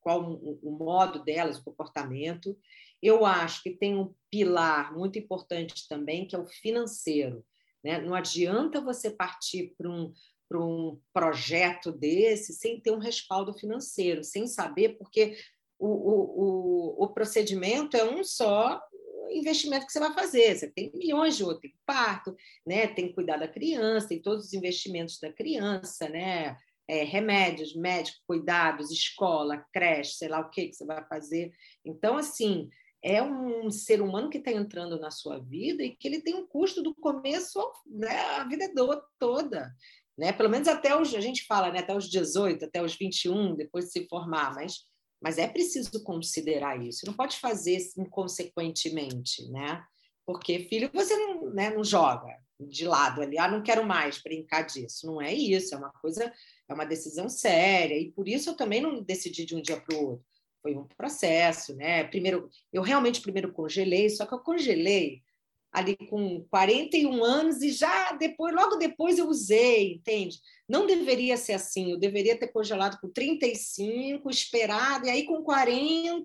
qual 0.01 0.21
o, 0.21 0.59
o 0.61 0.71
modo 0.73 1.23
delas, 1.23 1.59
o 1.59 1.65
comportamento. 1.65 2.59
Eu 3.01 3.25
acho 3.25 3.63
que 3.63 3.71
tem 3.71 3.97
um 3.97 4.13
pilar 4.29 4.93
muito 4.93 5.17
importante 5.17 5.87
também, 5.89 6.27
que 6.27 6.35
é 6.35 6.39
o 6.39 6.47
financeiro. 6.47 7.45
Né? 7.85 8.01
Não 8.01 8.15
adianta 8.15 8.81
você 8.81 9.09
partir 9.09 9.75
para 9.79 9.89
um, 9.89 10.13
para 10.49 10.59
um 10.59 11.01
projeto 11.13 11.93
desse 11.93 12.53
sem 12.53 12.81
ter 12.81 12.91
um 12.91 12.99
respaldo 12.99 13.55
financeiro, 13.55 14.25
sem 14.25 14.49
saber, 14.49 14.99
porque 14.99 15.37
o, 15.79 15.87
o, 15.87 16.99
o, 16.99 17.05
o 17.05 17.09
procedimento 17.09 17.97
é 17.97 18.05
um 18.05 18.25
só 18.25 18.83
investimento 19.39 19.87
que 19.87 19.93
você 19.93 20.01
vai 20.01 20.13
fazer. 20.13 20.57
Você 20.57 20.71
tem 20.71 20.91
milhões 20.95 21.37
de 21.37 21.45
outros, 21.45 21.63
tem 21.63 21.75
parto, 21.85 22.37
né? 22.67 22.87
tem 22.87 23.13
cuidar 23.13 23.37
da 23.37 23.49
criança, 23.49 24.09
tem 24.09 24.21
todos 24.21 24.47
os 24.47 24.53
investimentos 24.53 25.19
da 25.19 25.33
criança, 25.33 26.09
né? 26.09 26.57
É, 26.89 27.03
remédios, 27.03 27.75
médico, 27.75 28.21
cuidados, 28.29 28.93
escola, 28.93 29.67
creche, 29.73 30.15
sei 30.15 30.29
lá 30.29 30.39
o 30.39 30.51
que, 30.51 30.69
que 30.69 30.75
você 30.75 30.85
vai 30.85 31.05
fazer. 31.09 31.53
Então, 31.85 32.17
assim, 32.17 32.69
é 33.03 33.23
um 33.23 33.71
ser 33.71 34.01
humano 34.01 34.31
que 34.31 34.39
está 34.39 34.53
entrando 34.53 34.99
na 34.99 35.11
sua 35.11 35.39
vida 35.39 35.83
e 35.83 35.97
que 35.97 36.07
ele 36.07 36.21
tem 36.21 36.35
um 36.35 36.47
custo 36.47 36.83
do 36.83 36.95
começo 36.95 37.61
né, 37.87 38.21
a 38.37 38.45
vida 38.45 38.73
toda. 39.19 39.73
Né? 40.17 40.33
Pelo 40.33 40.49
menos 40.49 40.67
até 40.67 40.99
os, 40.99 41.15
a 41.15 41.21
gente 41.21 41.45
fala, 41.45 41.71
né, 41.71 41.81
até 41.81 41.95
os 41.95 42.09
18, 42.09 42.65
até 42.65 42.83
os 42.83 42.97
21, 42.97 43.55
depois 43.55 43.87
de 43.87 43.93
se 43.93 44.09
formar, 44.09 44.55
mas 44.55 44.85
mas 45.21 45.39
é 45.39 45.49
preciso 45.49 46.03
considerar 46.03 46.83
isso. 46.83 47.07
Não 47.07 47.15
pode 47.15 47.39
fazer 47.39 47.79
inconsequentemente, 47.97 49.49
né? 49.51 49.83
Porque 50.25 50.61
filho 50.61 50.91
você 50.93 51.17
não, 51.17 51.51
né, 51.51 51.71
não 51.71 51.85
joga 51.85 52.37
de 52.59 52.87
lado 52.87 53.21
ali, 53.21 53.39
ah, 53.39 53.49
não 53.49 53.63
quero 53.63 53.85
mais 53.85 54.21
brincar 54.23 54.63
disso. 54.63 55.07
Não 55.07 55.21
é 55.21 55.33
isso, 55.33 55.75
é 55.75 55.79
uma 55.79 55.91
coisa, 55.93 56.33
é 56.69 56.75
uma 56.75 56.85
decisão 56.85 57.29
séria. 57.29 57.99
E 57.99 58.11
por 58.13 58.29
isso 58.29 58.51
eu 58.51 58.57
também 58.57 58.81
não 58.81 59.03
decidi 59.03 59.45
de 59.45 59.55
um 59.55 59.63
dia 59.63 59.81
para 59.81 59.97
o 59.97 60.11
outro. 60.11 60.27
Foi 60.63 60.75
um 60.75 60.85
processo, 60.85 61.77
né? 61.77 62.05
Primeiro, 62.05 62.51
eu 62.73 62.83
realmente 62.83 63.21
primeiro 63.21 63.53
congelei, 63.53 64.11
só 64.11 64.27
que 64.27 64.35
eu 64.35 64.41
congelei 64.41 65.23
ali 65.77 65.95
com 66.09 66.43
41 66.49 67.23
anos 67.23 67.61
e 67.61 67.71
já 67.71 68.13
depois, 68.13 68.55
logo 68.55 68.77
depois 68.77 69.19
eu 69.19 69.29
usei, 69.29 69.93
entende? 69.93 70.41
Não 70.67 70.87
deveria 70.87 71.37
ser 71.37 71.53
assim, 71.53 71.93
eu 71.93 71.99
deveria 71.99 72.35
ter 72.35 72.49
congelado 72.49 72.99
com 72.99 73.11
35, 73.11 74.31
esperado, 74.31 75.07
e 75.07 75.11
aí 75.11 75.25
com 75.27 75.43
40 75.43 76.25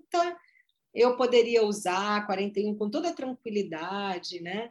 eu 0.94 1.18
poderia 1.18 1.62
usar, 1.62 2.24
41 2.24 2.74
com 2.76 2.88
toda 2.88 3.12
tranquilidade, 3.12 4.40
né? 4.40 4.70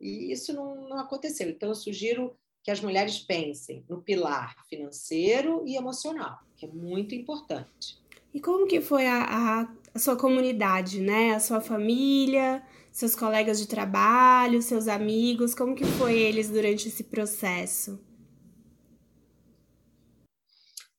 E 0.00 0.32
isso 0.32 0.54
não, 0.54 0.88
não 0.88 0.98
aconteceu. 0.98 1.50
Então, 1.50 1.68
eu 1.68 1.74
sugiro 1.74 2.34
que 2.62 2.70
as 2.70 2.80
mulheres 2.80 3.18
pensem 3.18 3.84
no 3.88 4.00
pilar 4.00 4.56
financeiro 4.70 5.62
e 5.66 5.76
emocional, 5.76 6.38
que 6.56 6.64
é 6.64 6.68
muito 6.68 7.14
importante. 7.14 7.98
E 8.32 8.40
como 8.40 8.66
que 8.66 8.80
foi 8.80 9.06
a, 9.06 9.22
a, 9.22 9.68
a 9.94 9.98
sua 9.98 10.16
comunidade, 10.16 11.00
né? 11.00 11.34
A 11.34 11.40
sua 11.40 11.60
família, 11.60 12.62
seus 12.94 13.16
colegas 13.16 13.58
de 13.58 13.66
trabalho, 13.66 14.62
seus 14.62 14.86
amigos, 14.86 15.52
como 15.52 15.74
que 15.74 15.84
foi 15.84 16.16
eles 16.16 16.48
durante 16.48 16.86
esse 16.86 17.02
processo? 17.02 18.00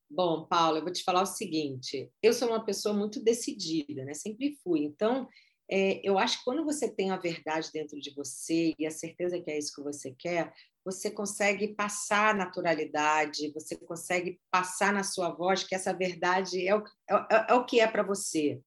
Bom, 0.09 0.45
Paula, 0.45 0.79
eu 0.79 0.83
vou 0.83 0.91
te 0.91 1.03
falar 1.03 1.21
o 1.21 1.25
seguinte: 1.25 2.11
eu 2.21 2.33
sou 2.33 2.49
uma 2.49 2.65
pessoa 2.65 2.93
muito 2.93 3.23
decidida, 3.23 4.03
né? 4.03 4.13
Sempre 4.13 4.57
fui. 4.61 4.81
Então, 4.81 5.27
é, 5.71 6.01
eu 6.03 6.19
acho 6.19 6.39
que 6.39 6.43
quando 6.43 6.65
você 6.65 6.93
tem 6.93 7.11
a 7.11 7.17
verdade 7.17 7.71
dentro 7.71 7.97
de 7.97 8.13
você 8.13 8.73
e 8.77 8.85
a 8.85 8.91
certeza 8.91 9.39
que 9.39 9.49
é 9.49 9.57
isso 9.57 9.73
que 9.73 9.81
você 9.81 10.13
quer, 10.19 10.53
você 10.83 11.09
consegue 11.09 11.69
passar 11.75 12.35
naturalidade, 12.35 13.53
você 13.53 13.77
consegue 13.77 14.37
passar 14.51 14.93
na 14.93 15.03
sua 15.03 15.29
voz 15.29 15.63
que 15.63 15.73
essa 15.73 15.93
verdade 15.93 16.67
é 16.67 16.75
o, 16.75 16.83
é, 17.09 17.45
é 17.49 17.53
o 17.53 17.65
que 17.65 17.79
é 17.79 17.87
para 17.87 18.03
você. 18.03 18.61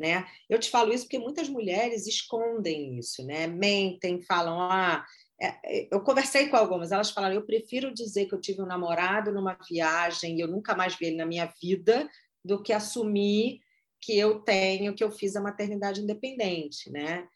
Né? 0.00 0.26
Eu 0.48 0.58
te 0.58 0.70
falo 0.70 0.94
isso 0.94 1.04
porque 1.04 1.18
muitas 1.18 1.46
mulheres 1.46 2.06
escondem 2.06 2.98
isso, 2.98 3.22
né? 3.22 3.46
mentem, 3.46 4.22
falam, 4.22 4.58
ah, 4.58 5.04
é, 5.38 5.48
é, 5.62 5.88
eu 5.92 6.00
conversei 6.00 6.48
com 6.48 6.56
algumas, 6.56 6.90
elas 6.90 7.10
falaram, 7.10 7.34
eu 7.34 7.44
prefiro 7.44 7.92
dizer 7.92 8.24
que 8.24 8.34
eu 8.34 8.40
tive 8.40 8.62
um 8.62 8.66
namorado 8.66 9.30
numa 9.30 9.58
viagem 9.68 10.38
e 10.38 10.40
eu 10.40 10.48
nunca 10.48 10.74
mais 10.74 10.96
vi 10.96 11.08
ele 11.08 11.16
na 11.16 11.26
minha 11.26 11.52
vida, 11.60 12.08
do 12.42 12.62
que 12.62 12.72
assumir 12.72 13.60
que 14.00 14.18
eu 14.18 14.40
tenho, 14.40 14.94
que 14.94 15.04
eu 15.04 15.10
fiz 15.10 15.36
a 15.36 15.42
maternidade 15.42 16.00
independente, 16.00 16.90
né? 16.90 17.28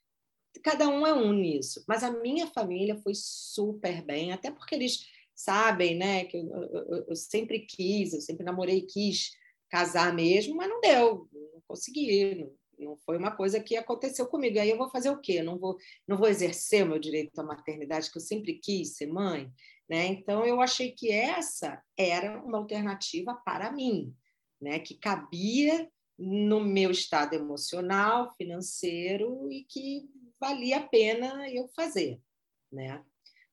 Cada 0.62 0.88
um 0.88 1.06
é 1.06 1.12
um 1.12 1.34
nisso, 1.34 1.84
mas 1.86 2.02
a 2.02 2.10
minha 2.10 2.46
família 2.46 2.96
foi 2.96 3.12
super 3.14 4.02
bem, 4.02 4.32
até 4.32 4.50
porque 4.50 4.74
eles 4.74 5.06
sabem, 5.34 5.96
né, 5.96 6.24
que 6.24 6.38
eu, 6.38 6.48
eu, 6.48 7.04
eu 7.08 7.16
sempre 7.16 7.60
quis, 7.60 8.14
eu 8.14 8.22
sempre 8.22 8.42
namorei 8.42 8.78
e 8.78 8.86
quis 8.86 9.32
casar 9.74 10.14
mesmo, 10.14 10.54
mas 10.54 10.68
não 10.68 10.80
deu, 10.80 11.28
não 11.32 11.60
consegui, 11.66 12.36
não, 12.36 12.52
não 12.78 12.96
foi 12.98 13.18
uma 13.18 13.32
coisa 13.32 13.58
que 13.58 13.76
aconteceu 13.76 14.24
comigo. 14.24 14.56
Aí 14.60 14.70
eu 14.70 14.78
vou 14.78 14.88
fazer 14.88 15.10
o 15.10 15.20
quê? 15.20 15.42
não 15.42 15.58
vou, 15.58 15.76
não 16.06 16.16
vou 16.16 16.28
exercer 16.28 16.84
o 16.84 16.90
meu 16.90 16.98
direito 17.00 17.36
à 17.40 17.42
maternidade, 17.42 18.08
que 18.08 18.16
eu 18.16 18.22
sempre 18.22 18.54
quis 18.54 18.96
ser 18.96 19.08
mãe. 19.08 19.52
Né? 19.90 20.06
Então, 20.06 20.46
eu 20.46 20.60
achei 20.60 20.92
que 20.92 21.10
essa 21.10 21.82
era 21.96 22.40
uma 22.44 22.58
alternativa 22.58 23.34
para 23.44 23.72
mim, 23.72 24.14
né? 24.60 24.78
que 24.78 24.94
cabia 24.94 25.90
no 26.16 26.60
meu 26.60 26.92
estado 26.92 27.34
emocional, 27.34 28.32
financeiro 28.36 29.50
e 29.50 29.64
que 29.64 30.08
valia 30.38 30.76
a 30.76 30.86
pena 30.86 31.50
eu 31.50 31.66
fazer. 31.74 32.20
Né? 32.70 33.02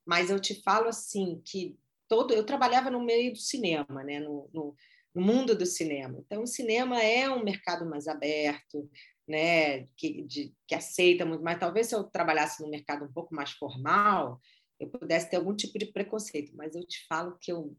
Mas 0.05 0.29
eu 0.29 0.39
te 0.39 0.61
falo 0.61 0.87
assim 0.87 1.41
que 1.43 1.75
todo 2.07 2.31
eu 2.31 2.45
trabalhava 2.45 2.91
no 2.91 3.03
meio 3.03 3.33
do 3.33 3.39
cinema, 3.39 4.03
né? 4.03 4.19
no, 4.19 4.47
no, 4.53 4.75
no 5.13 5.21
mundo 5.21 5.55
do 5.55 5.65
cinema. 5.65 6.17
Então, 6.19 6.43
o 6.43 6.47
cinema 6.47 7.01
é 7.01 7.29
um 7.29 7.43
mercado 7.43 7.85
mais 7.85 8.07
aberto, 8.07 8.89
né? 9.27 9.85
que, 9.97 10.23
de, 10.23 10.53
que 10.67 10.75
aceita 10.75 11.25
muito 11.25 11.43
mais. 11.43 11.59
Talvez 11.59 11.87
se 11.87 11.95
eu 11.95 12.03
trabalhasse 12.03 12.61
no 12.61 12.69
mercado 12.69 13.05
um 13.05 13.11
pouco 13.11 13.33
mais 13.35 13.51
formal, 13.51 14.39
eu 14.79 14.89
pudesse 14.89 15.29
ter 15.29 15.37
algum 15.37 15.55
tipo 15.55 15.77
de 15.77 15.85
preconceito, 15.85 16.55
mas 16.55 16.75
eu 16.75 16.85
te 16.85 17.05
falo 17.07 17.37
que 17.39 17.51
eu, 17.51 17.75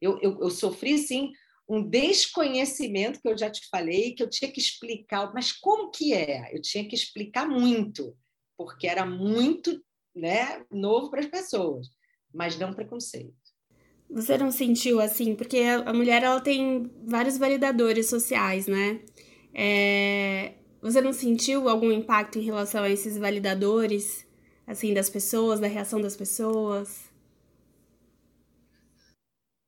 eu, 0.00 0.18
eu, 0.20 0.40
eu 0.40 0.50
sofri, 0.50 0.98
sim, 0.98 1.32
um 1.68 1.82
desconhecimento 1.82 3.20
que 3.20 3.28
eu 3.28 3.38
já 3.38 3.50
te 3.50 3.66
falei, 3.68 4.14
que 4.14 4.22
eu 4.22 4.28
tinha 4.28 4.50
que 4.50 4.60
explicar, 4.60 5.32
mas 5.32 5.52
como 5.52 5.90
que 5.90 6.12
é? 6.12 6.54
Eu 6.54 6.60
tinha 6.60 6.86
que 6.86 6.94
explicar 6.94 7.48
muito, 7.48 8.16
porque 8.56 8.86
era 8.86 9.06
muito 9.06 9.82
né, 10.14 10.64
novo 10.70 11.10
para 11.10 11.20
as 11.20 11.26
pessoas, 11.26 11.88
mas 12.34 12.58
não 12.58 12.74
preconceito. 12.74 13.41
Você 14.12 14.36
não 14.36 14.50
sentiu 14.50 15.00
assim? 15.00 15.34
Porque 15.34 15.58
a 15.58 15.92
mulher 15.92 16.22
ela 16.22 16.40
tem 16.40 16.90
vários 17.04 17.38
validadores 17.38 18.08
sociais, 18.08 18.66
né? 18.66 19.00
É... 19.54 20.52
Você 20.80 21.00
não 21.00 21.12
sentiu 21.12 21.68
algum 21.68 21.90
impacto 21.90 22.38
em 22.38 22.42
relação 22.42 22.82
a 22.82 22.90
esses 22.90 23.16
validadores? 23.16 24.26
assim, 24.66 24.94
das 24.94 25.10
pessoas, 25.10 25.60
da 25.60 25.66
reação 25.66 26.00
das 26.00 26.16
pessoas? 26.16 27.10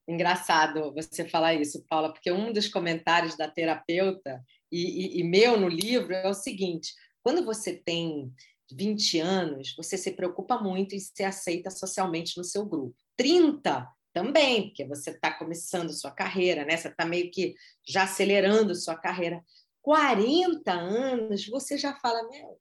Engraçado 0.06 0.92
você 0.92 1.26
falar 1.26 1.54
isso, 1.54 1.84
Paula, 1.88 2.12
porque 2.12 2.30
um 2.30 2.52
dos 2.52 2.68
comentários 2.68 3.36
da 3.36 3.48
terapeuta 3.48 4.44
e, 4.70 5.18
e, 5.18 5.20
e 5.20 5.24
meu 5.24 5.58
no 5.58 5.68
livro 5.68 6.12
é 6.12 6.28
o 6.28 6.34
seguinte: 6.34 6.92
quando 7.22 7.44
você 7.44 7.74
tem 7.74 8.30
20 8.70 9.20
anos, 9.20 9.74
você 9.76 9.96
se 9.96 10.12
preocupa 10.12 10.58
muito 10.58 10.94
em 10.94 11.00
ser 11.00 11.24
aceita 11.24 11.70
socialmente 11.70 12.36
no 12.36 12.44
seu 12.44 12.66
grupo. 12.66 12.94
30 13.16 13.88
também, 14.14 14.68
porque 14.68 14.84
você 14.86 15.10
está 15.10 15.30
começando 15.32 15.92
sua 15.92 16.12
carreira, 16.12 16.64
né? 16.64 16.76
Você 16.76 16.88
está 16.88 17.04
meio 17.04 17.30
que 17.32 17.54
já 17.86 18.04
acelerando 18.04 18.74
sua 18.74 18.94
carreira. 18.94 19.44
40 19.82 20.72
anos, 20.72 21.46
você 21.48 21.76
já 21.76 21.94
fala, 21.96 22.26
meu, 22.30 22.58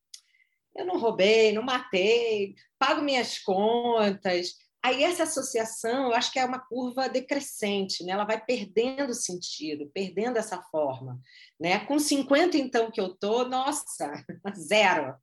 eu 0.76 0.86
não 0.86 0.98
roubei, 0.98 1.54
não 1.54 1.62
matei, 1.62 2.56
pago 2.80 3.04
minhas 3.04 3.38
contas. 3.38 4.56
Aí 4.82 5.04
essa 5.04 5.24
associação, 5.24 6.08
eu 6.08 6.16
acho 6.16 6.34
que 6.34 6.40
é 6.40 6.44
uma 6.44 6.60
curva 6.60 7.08
decrescente, 7.08 8.04
né? 8.04 8.12
Ela 8.14 8.26
vai 8.26 8.44
perdendo 8.44 9.14
sentido, 9.14 9.90
perdendo 9.94 10.38
essa 10.38 10.62
forma, 10.64 11.22
né? 11.60 11.86
Com 11.86 12.00
50 12.00 12.58
então 12.58 12.92
que 12.92 13.00
eu 13.00 13.16
tô, 13.16 13.48
nossa, 13.48 14.12
zero. 14.58 15.16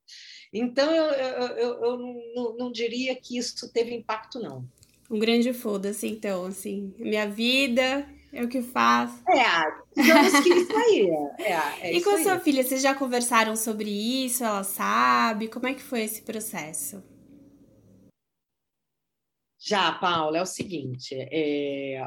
Então 0.53 0.91
eu, 0.91 1.05
eu, 1.11 1.47
eu, 1.57 1.83
eu 1.83 1.97
não, 2.33 2.57
não 2.57 2.71
diria 2.71 3.15
que 3.15 3.37
isso 3.37 3.71
teve 3.71 3.93
impacto 3.93 4.39
não. 4.39 4.67
Um 5.11 5.19
grande 5.19 5.51
foda-se 5.51 6.07
então, 6.07 6.45
assim, 6.45 6.95
minha 6.97 7.29
vida, 7.29 8.07
é 8.31 8.41
o 8.41 8.47
que 8.47 8.61
faz. 8.61 9.21
É, 9.27 10.01
digamos 10.01 10.39
que 10.39 10.49
isso 10.53 10.77
aí. 10.77 11.09
É, 11.37 11.89
é 11.89 11.93
e 11.99 12.01
com 12.01 12.11
a 12.11 12.23
sua 12.23 12.39
filha, 12.39 12.63
vocês 12.63 12.81
já 12.81 12.95
conversaram 12.95 13.57
sobre 13.57 13.89
isso? 13.89 14.41
Ela 14.41 14.63
sabe? 14.63 15.49
Como 15.49 15.67
é 15.67 15.73
que 15.73 15.81
foi 15.81 16.03
esse 16.03 16.21
processo? 16.21 17.03
Já, 19.59 19.91
Paula, 19.91 20.37
é 20.37 20.41
o 20.41 20.45
seguinte, 20.45 21.13
é, 21.13 22.01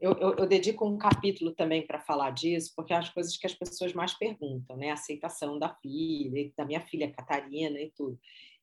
eu, 0.00 0.16
eu, 0.18 0.36
eu, 0.38 0.46
dedico 0.46 0.84
um 0.84 0.96
capítulo 0.98 1.54
também 1.54 1.86
para 1.86 2.00
falar 2.00 2.30
disso, 2.30 2.72
porque 2.74 2.92
é 2.92 2.96
as 2.96 3.10
coisas 3.10 3.36
que 3.36 3.46
as 3.46 3.54
pessoas 3.54 3.92
mais 3.92 4.14
perguntam, 4.14 4.78
né? 4.78 4.90
A 4.90 4.94
aceitação 4.94 5.58
da 5.58 5.68
filha, 5.68 6.50
da 6.56 6.64
minha 6.64 6.80
filha 6.80 7.12
Catarina 7.12 7.78
e 7.78 7.92
tudo. 7.94 8.18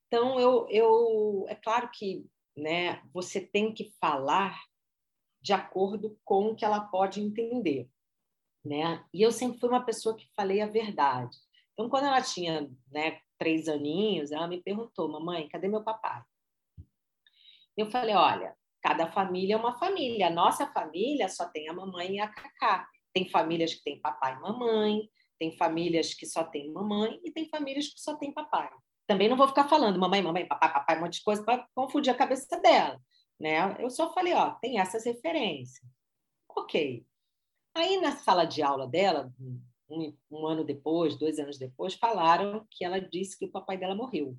Então, 0.08 0.40
eu, 0.40 0.68
eu 0.70 1.46
é 1.48 1.56
claro 1.56 1.90
que 1.94 2.26
né, 2.56 3.02
você 3.14 3.42
tem 3.42 3.74
que 3.74 3.94
falar 4.00 4.62
de 5.42 5.54
acordo 5.54 6.18
com 6.24 6.48
o 6.48 6.56
que 6.56 6.64
ela 6.64 6.80
pode 6.80 7.22
entender. 7.22 7.90
Né? 8.64 9.04
E 9.14 9.22
eu 9.22 9.32
sempre 9.32 9.60
fui 9.60 9.70
uma 9.70 9.84
pessoa 9.84 10.16
que 10.16 10.32
falei 10.36 10.62
a 10.62 10.68
verdade. 10.68 11.38
Então, 11.74 11.90
quando 11.90 12.06
ela 12.06 12.22
tinha 12.22 12.70
né, 12.92 13.20
três 13.38 13.68
aninhos, 13.68 14.32
ela 14.32 14.48
me 14.48 14.62
perguntou, 14.62 15.12
mamãe, 15.12 15.50
cadê 15.50 15.68
meu 15.68 15.84
papai? 15.84 16.24
Eu 17.76 17.90
falei, 17.90 18.16
olha, 18.16 18.56
cada 18.82 19.12
família 19.12 19.56
é 19.56 19.58
uma 19.58 19.78
família. 19.78 20.28
A 20.28 20.32
nossa 20.32 20.66
família 20.68 21.28
só 21.28 21.46
tem 21.50 21.68
a 21.68 21.74
mamãe 21.74 22.16
e 22.16 22.20
a 22.20 22.28
Cacá. 22.28 22.88
Tem 23.12 23.30
famílias 23.30 23.74
que 23.74 23.84
têm 23.84 24.00
papai 24.00 24.36
e 24.36 24.40
mamãe, 24.40 25.10
tem 25.40 25.58
famílias 25.58 26.14
que 26.14 26.26
só 26.26 26.44
tem 26.44 26.72
mamãe 26.72 27.20
e 27.24 27.32
tem 27.32 27.50
famílias 27.50 27.88
que 27.88 28.00
só 28.00 28.16
tem 28.16 28.32
papai. 28.32 28.70
Também 29.14 29.30
não 29.30 29.38
vou 29.38 29.48
ficar 29.48 29.70
falando 29.70 30.00
mamãe, 30.00 30.24
mamãe, 30.24 30.48
papai, 30.48 30.74
papai, 30.74 30.98
um 30.98 31.02
monte 31.02 31.20
de 31.20 31.24
coisa 31.24 31.44
para 31.44 31.68
confundir 31.76 32.12
a 32.12 32.18
cabeça 32.18 32.60
dela. 32.60 33.00
Né? 33.40 33.60
Eu 33.78 33.88
só 33.92 34.12
falei, 34.12 34.34
ó, 34.34 34.56
tem 34.56 34.80
essas 34.80 35.06
referências. 35.06 35.88
Ok. 36.50 37.06
Aí 37.76 38.02
na 38.02 38.16
sala 38.16 38.44
de 38.44 38.64
aula 38.64 38.88
dela, 38.88 39.32
um, 39.88 40.18
um, 40.32 40.48
ano 40.48 40.64
depois, 40.64 41.16
dois 41.16 41.38
anos 41.38 41.60
depois, 41.60 41.94
falaram 41.94 42.66
que 42.72 42.84
ela 42.84 43.00
disse 43.00 43.38
que 43.38 43.46
o 43.46 43.52
papai 43.52 43.78
dela 43.78 43.94
morreu. 43.94 44.36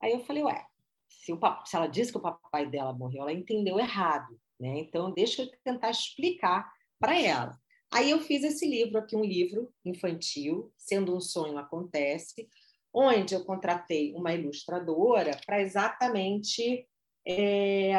Aí 0.00 0.12
eu 0.12 0.20
falei, 0.20 0.44
ué, 0.44 0.64
se, 1.08 1.32
o, 1.32 1.40
se 1.64 1.74
ela 1.74 1.88
disse 1.88 2.12
que 2.12 2.18
o 2.18 2.22
papai 2.22 2.70
dela 2.70 2.92
morreu, 2.92 3.22
ela 3.22 3.32
entendeu 3.32 3.76
errado, 3.76 4.40
né? 4.60 4.78
Então 4.78 5.10
deixa 5.10 5.42
eu 5.42 5.50
tentar 5.64 5.90
explicar 5.90 6.72
para 6.96 7.20
ela. 7.20 7.58
Aí 7.92 8.12
eu 8.12 8.20
fiz 8.20 8.44
esse 8.44 8.68
livro 8.68 8.98
aqui, 8.98 9.16
um 9.16 9.24
livro 9.24 9.74
infantil, 9.84 10.72
sendo 10.76 11.12
um 11.16 11.20
sonho 11.20 11.58
acontece, 11.58 12.48
onde 12.92 13.34
eu 13.34 13.44
contratei 13.44 14.14
uma 14.14 14.32
ilustradora 14.32 15.38
para 15.46 15.60
exatamente 15.60 16.86
é, 17.26 17.92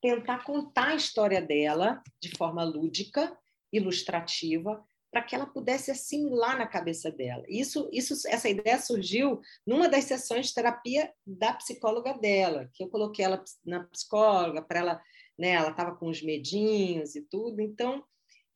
tentar 0.00 0.44
contar 0.44 0.88
a 0.88 0.94
história 0.94 1.40
dela 1.40 2.02
de 2.20 2.36
forma 2.36 2.62
lúdica, 2.62 3.36
ilustrativa, 3.72 4.84
para 5.10 5.22
que 5.22 5.34
ela 5.34 5.46
pudesse 5.46 5.92
assimilar 5.92 6.58
na 6.58 6.66
cabeça 6.66 7.08
dela. 7.10 7.44
Isso, 7.48 7.88
isso, 7.92 8.14
essa 8.26 8.48
ideia 8.48 8.80
surgiu 8.80 9.40
numa 9.64 9.88
das 9.88 10.04
sessões 10.04 10.48
de 10.48 10.54
terapia 10.54 11.12
da 11.24 11.52
psicóloga 11.54 12.14
dela, 12.14 12.68
que 12.74 12.82
eu 12.82 12.88
coloquei 12.88 13.24
ela 13.24 13.42
na 13.64 13.84
psicóloga 13.84 14.60
para 14.60 14.80
ela, 14.80 15.02
né, 15.38 15.50
ela 15.50 15.70
estava 15.70 15.94
com 15.94 16.08
os 16.08 16.20
medinhos 16.20 17.14
e 17.14 17.22
tudo, 17.22 17.60
então 17.60 18.04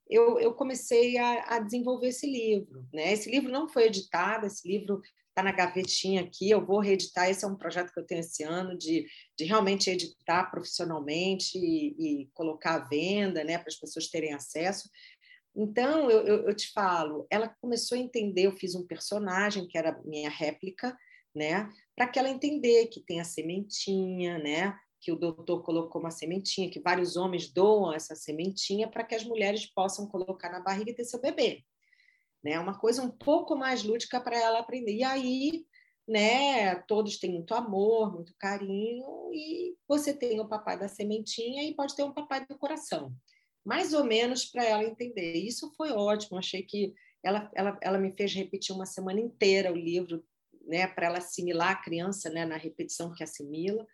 eu, 0.09 0.37
eu 0.39 0.53
comecei 0.53 1.17
a, 1.17 1.55
a, 1.55 1.59
desenvolver 1.59 2.07
esse 2.07 2.29
livro. 2.29 2.85
Né? 2.91 3.13
Esse 3.13 3.31
livro 3.31 3.49
não 3.49 3.69
foi 3.69 3.85
editado, 3.85 4.45
esse 4.45 4.67
livro 4.67 5.01
está 5.39 5.43
na 5.43 5.51
gavetinha 5.51 6.21
aqui, 6.21 6.49
eu 6.49 6.65
vou 6.65 6.79
reeditar. 6.79 7.29
Esse 7.29 7.45
é 7.45 7.47
um 7.47 7.55
projeto 7.55 7.91
que 7.93 7.99
eu 7.99 8.05
tenho 8.05 8.19
esse 8.19 8.43
ano 8.43 8.77
de, 8.77 9.05
de 9.37 9.45
realmente 9.45 9.89
editar 9.89 10.45
profissionalmente 10.51 11.57
e, 11.57 12.23
e 12.23 12.29
colocar 12.33 12.75
à 12.75 12.79
venda, 12.79 13.43
né, 13.43 13.57
para 13.57 13.69
as 13.69 13.75
pessoas 13.75 14.09
terem 14.09 14.33
acesso. 14.33 14.89
Então, 15.55 16.09
eu, 16.11 16.25
eu, 16.25 16.47
eu, 16.47 16.55
te 16.55 16.71
falo, 16.71 17.25
ela 17.29 17.49
começou 17.61 17.97
a 17.97 18.01
entender. 18.01 18.45
Eu 18.45 18.51
fiz 18.51 18.75
um 18.75 18.85
personagem 18.85 19.67
que 19.67 19.77
era 19.77 19.99
minha 20.05 20.29
réplica, 20.29 20.95
né, 21.33 21.69
para 21.95 22.07
que 22.07 22.19
ela 22.19 22.29
entender 22.29 22.87
que 22.87 23.01
tem 23.01 23.19
a 23.19 23.25
sementinha, 23.25 24.37
né, 24.37 24.77
que 25.01 25.11
o 25.11 25.15
doutor 25.15 25.63
colocou 25.63 26.01
uma 26.01 26.11
sementinha, 26.11 26.69
que 26.69 26.81
vários 26.81 27.15
homens 27.15 27.51
doam 27.51 27.93
essa 27.93 28.15
sementinha 28.15 28.89
para 28.89 29.03
que 29.03 29.15
as 29.15 29.23
mulheres 29.23 29.65
possam 29.65 30.05
colocar 30.07 30.51
na 30.51 30.59
barriga 30.59 30.91
e 30.91 30.95
ter 30.95 31.05
seu 31.05 31.21
bebê 31.21 31.63
né? 32.43 32.59
Uma 32.59 32.77
coisa 32.77 33.01
um 33.03 33.09
pouco 33.09 33.55
mais 33.55 33.83
lúdica 33.83 34.19
para 34.19 34.37
ela 34.37 34.59
aprender. 34.59 34.95
E 34.95 35.03
aí, 35.03 35.65
né, 36.07 36.75
todos 36.87 37.19
têm 37.19 37.31
muito 37.33 37.53
amor, 37.53 38.13
muito 38.13 38.33
carinho, 38.37 39.29
e 39.33 39.75
você 39.87 40.13
tem 40.13 40.39
o 40.39 40.47
papai 40.47 40.77
da 40.77 40.87
sementinha 40.87 41.63
e 41.63 41.75
pode 41.75 41.95
ter 41.95 42.03
um 42.03 42.13
papai 42.13 42.45
do 42.45 42.57
coração. 42.57 43.13
Mais 43.65 43.93
ou 43.93 44.03
menos 44.03 44.45
para 44.45 44.63
ela 44.65 44.83
entender. 44.83 45.33
Isso 45.33 45.71
foi 45.75 45.91
ótimo, 45.91 46.37
achei 46.37 46.63
que 46.63 46.93
ela, 47.21 47.51
ela, 47.53 47.77
ela 47.81 47.97
me 47.97 48.11
fez 48.11 48.33
repetir 48.33 48.73
uma 48.73 48.85
semana 48.85 49.19
inteira 49.19 49.71
o 49.71 49.75
livro, 49.75 50.23
né, 50.65 50.87
para 50.87 51.07
ela 51.07 51.17
assimilar 51.17 51.71
a 51.71 51.81
criança, 51.83 52.29
né, 52.29 52.45
na 52.45 52.57
repetição 52.57 53.13
que 53.13 53.23
assimila. 53.23 53.85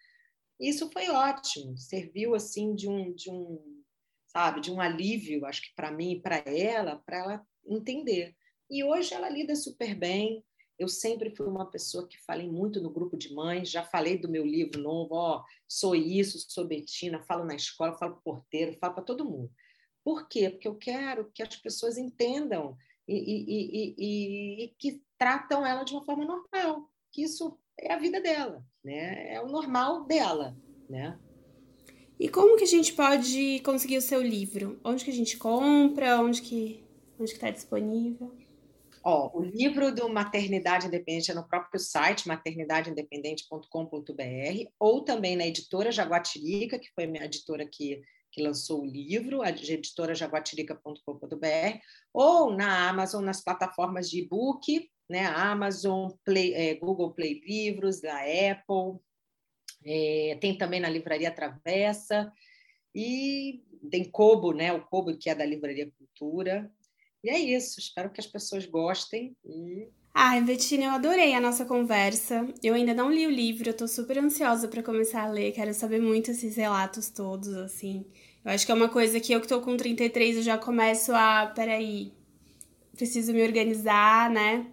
Isso 0.60 0.90
foi 0.92 1.10
ótimo, 1.10 1.78
serviu 1.78 2.34
assim 2.34 2.76
de 2.76 2.88
um 2.88 3.14
de 3.14 3.30
um 3.30 3.84
sabe, 4.28 4.60
de 4.60 4.70
um 4.70 4.82
alívio, 4.82 5.46
acho 5.46 5.62
que 5.62 5.74
para 5.76 5.92
mim 5.92 6.12
e 6.12 6.22
para 6.22 6.38
ela, 6.46 7.02
para 7.06 7.18
ela 7.18 7.48
entender. 7.66 8.36
E 8.70 8.84
hoje 8.84 9.14
ela 9.14 9.30
lida 9.30 9.56
super 9.56 9.96
bem. 9.96 10.44
Eu 10.78 10.88
sempre 10.88 11.34
fui 11.34 11.48
uma 11.48 11.70
pessoa 11.70 12.08
que 12.08 12.22
falei 12.26 12.50
muito 12.50 12.82
no 12.82 12.90
grupo 12.90 13.16
de 13.16 13.34
mães, 13.34 13.70
já 13.70 13.84
falei 13.84 14.18
do 14.18 14.30
meu 14.30 14.46
livro 14.46 14.82
novo, 14.82 15.16
ó, 15.16 15.44
sou 15.68 15.96
isso, 15.96 16.46
sou 16.50 16.66
Betina, 16.66 17.24
falo 17.24 17.46
na 17.46 17.56
escola, 17.56 17.98
falo 17.98 18.20
porteiro, 18.24 18.78
falo 18.78 18.96
para 18.96 19.04
todo 19.04 19.24
mundo. 19.24 19.50
Por 20.04 20.28
quê? 20.28 20.50
Porque 20.50 20.68
eu 20.68 20.76
quero 20.76 21.32
que 21.34 21.42
as 21.42 21.56
pessoas 21.56 21.98
entendam 21.98 22.78
e, 23.08 23.16
e, 23.16 23.96
e, 23.98 24.66
e, 24.66 24.76
que 24.78 25.02
tratam 25.18 25.66
ela 25.66 25.84
de 25.84 25.94
uma 25.94 26.04
forma 26.04 26.26
normal, 26.26 26.90
que 27.12 27.24
isso 27.24 27.58
é 27.80 27.94
a 27.94 28.00
vida 28.00 28.20
dela, 28.20 28.64
né? 28.84 29.34
É 29.34 29.42
o 29.42 29.48
normal 29.48 30.06
dela, 30.06 30.58
né? 30.90 31.18
E 32.20 32.30
como 32.30 32.58
que 32.58 32.64
a 32.64 32.68
gente 32.68 32.94
pode 32.94 33.60
conseguir 33.62 33.98
o 33.98 34.02
seu 34.02 34.22
livro? 34.22 34.80
Onde 34.84 35.04
que 35.04 35.12
a 35.12 35.14
gente 35.14 35.38
compra? 35.38 36.22
Onde 36.22 36.42
que 36.42 36.85
onde 37.20 37.32
está 37.32 37.50
disponível? 37.50 38.36
Ó, 39.04 39.38
o 39.38 39.44
livro 39.44 39.94
do 39.94 40.08
Maternidade 40.10 40.88
Independente 40.88 41.30
é 41.30 41.36
no 41.36 41.48
próprio 41.48 41.80
site, 41.80 42.28
maternidadeindependente.com.br, 42.28 44.70
ou 44.80 45.04
também 45.04 45.36
na 45.36 45.46
editora 45.46 45.92
Jaguatirica, 45.92 46.80
que 46.80 46.90
foi 46.96 47.04
a 47.04 47.08
minha 47.08 47.26
editora 47.26 47.68
que, 47.72 48.02
que 48.32 48.42
lançou 48.42 48.82
o 48.82 48.86
livro, 48.86 49.44
a 49.44 49.52
editora 49.52 50.16
jaguatirica.com.br, 50.16 51.80
ou 52.12 52.52
na 52.52 52.90
Amazon, 52.90 53.24
nas 53.24 53.44
plataformas 53.44 54.10
de 54.10 54.22
e-book, 54.22 54.90
né? 55.08 55.28
Amazon, 55.28 56.10
Play, 56.26 56.56
é, 56.56 56.74
Google 56.74 57.14
Play 57.14 57.40
Livros, 57.46 58.02
da 58.02 58.18
Apple, 58.18 59.00
é, 59.86 60.36
tem 60.42 60.58
também 60.58 60.80
na 60.80 60.90
Livraria 60.90 61.30
Travessa, 61.30 62.34
e 62.96 63.64
tem 63.92 64.10
Kobo, 64.10 64.52
né? 64.52 64.74
O 64.74 64.84
Kobo, 64.84 65.16
que 65.16 65.30
é 65.30 65.36
da 65.36 65.46
Livraria 65.46 65.92
Cultura. 65.96 66.72
E 67.26 67.30
é 67.32 67.40
isso, 67.40 67.80
espero 67.80 68.12
que 68.12 68.22
as 68.22 68.28
pessoas 68.28 68.68
gostem. 68.68 69.36
E... 69.44 69.88
Ai, 70.14 70.44
Betina, 70.44 70.86
eu 70.86 70.92
adorei 70.92 71.34
a 71.34 71.42
nossa 71.42 71.66
conversa. 71.66 72.48
Eu 72.62 72.76
ainda 72.76 72.94
não 72.94 73.12
li 73.12 73.26
o 73.26 73.32
livro, 73.32 73.68
eu 73.68 73.76
tô 73.76 73.88
super 73.88 74.20
ansiosa 74.20 74.68
para 74.68 74.84
começar 74.84 75.24
a 75.24 75.32
ler, 75.32 75.52
quero 75.52 75.74
saber 75.74 76.00
muito 76.00 76.30
esses 76.30 76.56
relatos 76.56 77.10
todos, 77.10 77.52
assim. 77.56 78.06
Eu 78.46 78.52
acho 78.52 78.64
que 78.64 78.72
é 78.72 78.76
uma 78.76 78.90
coisa 78.90 79.20
que 79.20 79.34
eu 79.34 79.42
que 79.42 79.48
tô 79.48 79.60
com 79.60 79.76
33 79.76 80.38
eu 80.38 80.44
já 80.44 80.56
começo 80.56 81.14
a, 81.16 81.48
peraí, 81.48 82.14
preciso 82.96 83.34
me 83.34 83.42
organizar, 83.42 84.30
né? 84.30 84.68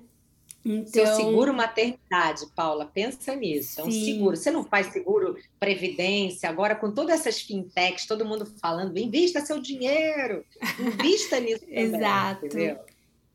Então... 0.64 0.86
Seu 0.92 1.06
seguro 1.16 1.52
maternidade, 1.52 2.46
Paula, 2.54 2.86
pensa 2.86 3.34
nisso. 3.34 3.80
É 3.80 3.84
um 3.84 3.90
Sim. 3.90 4.04
seguro. 4.04 4.36
Você 4.36 4.50
não 4.50 4.64
faz 4.64 4.92
seguro 4.92 5.36
previdência. 5.58 6.48
Agora, 6.48 6.74
com 6.74 6.92
todas 6.92 7.20
essas 7.20 7.40
fintechs, 7.40 8.06
todo 8.06 8.24
mundo 8.24 8.46
falando, 8.60 8.96
invista 8.96 9.40
seu 9.40 9.60
dinheiro, 9.60 10.44
invista 10.78 11.40
nisso. 11.40 11.60
também, 11.66 11.84
Exato. 11.84 12.46
Entendeu? 12.46 12.78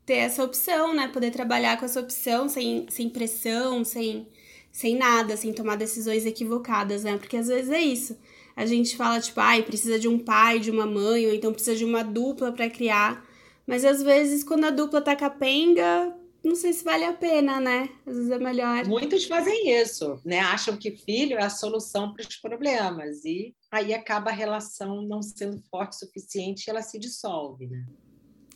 Ter 0.06 0.14
essa 0.14 0.42
opção, 0.42 0.94
né? 0.94 1.08
Poder 1.08 1.30
trabalhar 1.30 1.78
com 1.78 1.84
essa 1.84 2.00
opção 2.00 2.48
sem, 2.48 2.86
sem 2.88 3.10
pressão, 3.10 3.84
sem, 3.84 4.26
sem 4.72 4.96
nada, 4.96 5.36
sem 5.36 5.52
tomar 5.52 5.76
decisões 5.76 6.24
equivocadas, 6.24 7.04
né? 7.04 7.18
Porque 7.18 7.36
às 7.36 7.48
vezes 7.48 7.70
é 7.70 7.80
isso. 7.80 8.18
A 8.56 8.64
gente 8.64 8.96
fala, 8.96 9.20
tipo, 9.20 9.38
ai, 9.38 9.62
precisa 9.62 9.98
de 9.98 10.08
um 10.08 10.18
pai, 10.18 10.58
de 10.58 10.70
uma 10.70 10.86
mãe, 10.86 11.26
ou 11.26 11.34
então 11.34 11.52
precisa 11.52 11.76
de 11.76 11.84
uma 11.84 12.02
dupla 12.02 12.50
para 12.50 12.70
criar. 12.70 13.24
Mas 13.66 13.84
às 13.84 14.02
vezes, 14.02 14.42
quando 14.42 14.64
a 14.64 14.70
dupla 14.70 15.02
tá 15.02 15.14
capenga, 15.14 16.16
não 16.42 16.54
sei 16.54 16.72
se 16.72 16.84
vale 16.84 17.04
a 17.04 17.12
pena, 17.12 17.60
né? 17.60 17.88
Às 18.06 18.16
vezes 18.16 18.30
é 18.30 18.38
melhor. 18.38 18.86
Muitos 18.86 19.24
fazem 19.24 19.70
isso, 19.80 20.20
né? 20.24 20.40
Acham 20.40 20.76
que 20.76 20.96
filho 20.96 21.36
é 21.36 21.44
a 21.44 21.50
solução 21.50 22.12
para 22.12 22.22
os 22.22 22.36
problemas 22.36 23.24
e 23.24 23.54
aí 23.70 23.92
acaba 23.92 24.30
a 24.30 24.34
relação 24.34 25.02
não 25.02 25.22
sendo 25.22 25.60
forte 25.70 25.92
o 25.92 25.98
suficiente 25.98 26.66
e 26.66 26.70
ela 26.70 26.82
se 26.82 26.98
dissolve, 26.98 27.66
né? 27.66 27.84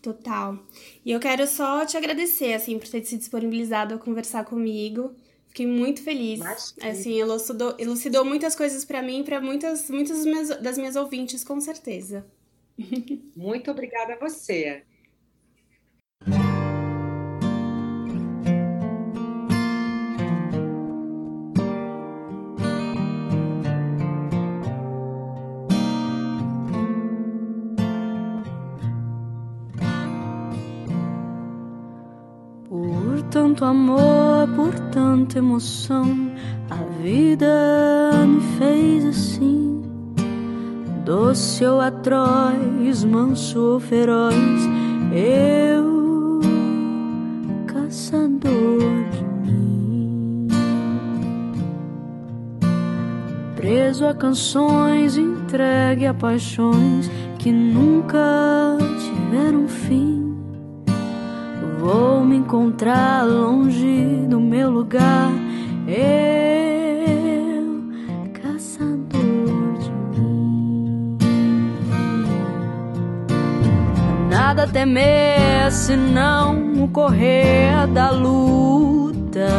Total. 0.00 0.58
E 1.04 1.12
eu 1.12 1.20
quero 1.20 1.46
só 1.46 1.86
te 1.86 1.96
agradecer, 1.96 2.54
assim, 2.54 2.78
por 2.78 2.88
ter 2.88 3.04
se 3.04 3.16
disponibilizado 3.16 3.94
a 3.94 3.98
conversar 3.98 4.44
comigo. 4.44 5.14
Fiquei 5.46 5.66
muito 5.66 6.02
feliz. 6.02 6.40
Mas, 6.40 6.74
assim, 6.82 7.20
elucidou, 7.20 7.76
elucidou 7.78 8.24
muitas 8.24 8.56
coisas 8.56 8.84
para 8.84 9.02
mim 9.02 9.20
e 9.20 9.24
para 9.24 9.40
muitas, 9.40 9.88
muitas 9.90 10.24
das 10.60 10.76
minhas 10.76 10.96
ouvintes, 10.96 11.44
com 11.44 11.60
certeza. 11.60 12.26
Muito 13.36 13.70
obrigada 13.70 14.14
a 14.14 14.18
você. 14.18 14.82
Tanto 33.52 33.64
amor, 33.66 34.48
por 34.56 34.72
tanta 34.90 35.36
emoção, 35.36 36.32
a 36.70 37.02
vida 37.02 38.16
me 38.26 38.40
fez 38.56 39.04
assim. 39.04 39.82
Doce 41.04 41.62
ou 41.66 41.78
atroz, 41.78 43.04
manso 43.04 43.60
ou 43.60 43.80
feroz, 43.80 44.34
eu, 45.12 46.40
caçador 47.66 49.04
de 49.10 49.50
mim. 49.50 50.48
Preso 53.54 54.06
a 54.06 54.14
canções, 54.14 55.18
entregue 55.18 56.06
a 56.06 56.14
paixões 56.14 57.10
que 57.38 57.52
nunca 57.52 58.78
tiveram 58.98 59.68
fim. 59.68 60.21
Vou 61.82 62.24
me 62.24 62.36
encontrar 62.36 63.26
longe 63.26 64.24
do 64.28 64.40
meu 64.40 64.70
lugar. 64.70 65.32
Eu, 65.88 67.10
caçador 68.32 69.78
de 69.80 69.90
mim. 70.20 71.18
Nada 74.30 74.68
temer 74.68 75.72
se 75.72 75.96
não 75.96 76.84
o 76.84 76.88
correr 76.88 77.88
da 77.88 78.12
luta. 78.12 79.50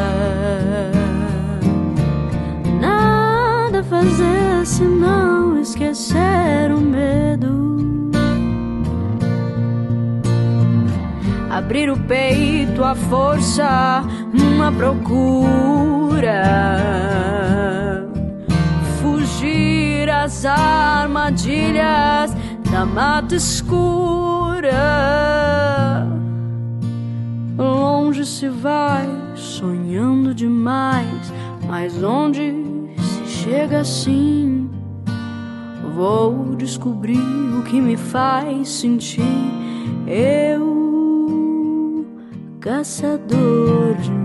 Nada 2.80 3.84
fazer 3.84 4.66
se 4.66 4.86
não 4.86 5.60
esquecer 5.60 6.72
o 6.74 6.80
medo. 6.80 8.03
Abrir 11.54 11.90
o 11.90 11.98
peito 11.98 12.84
à 12.84 12.96
força, 12.96 14.04
uma 14.34 14.72
procura. 14.72 16.44
Fugir 19.00 20.10
às 20.10 20.46
armadilhas 20.46 22.36
da 22.72 22.86
mata 22.88 23.36
escura. 23.36 24.72
Longe 27.56 28.26
se 28.26 28.50
vai, 28.50 29.08
sonhando 29.36 30.34
demais, 30.34 31.32
mas 31.68 32.02
onde 32.02 32.52
se 32.98 33.28
chega 33.44 33.82
assim? 33.82 34.72
Vou 35.96 36.56
descobrir 36.56 37.20
o 37.60 37.62
que 37.62 37.80
me 37.80 37.96
faz 37.96 38.70
sentir. 38.70 39.22
Eu 40.08 40.83
caçador. 42.64 43.98
de 44.02 44.23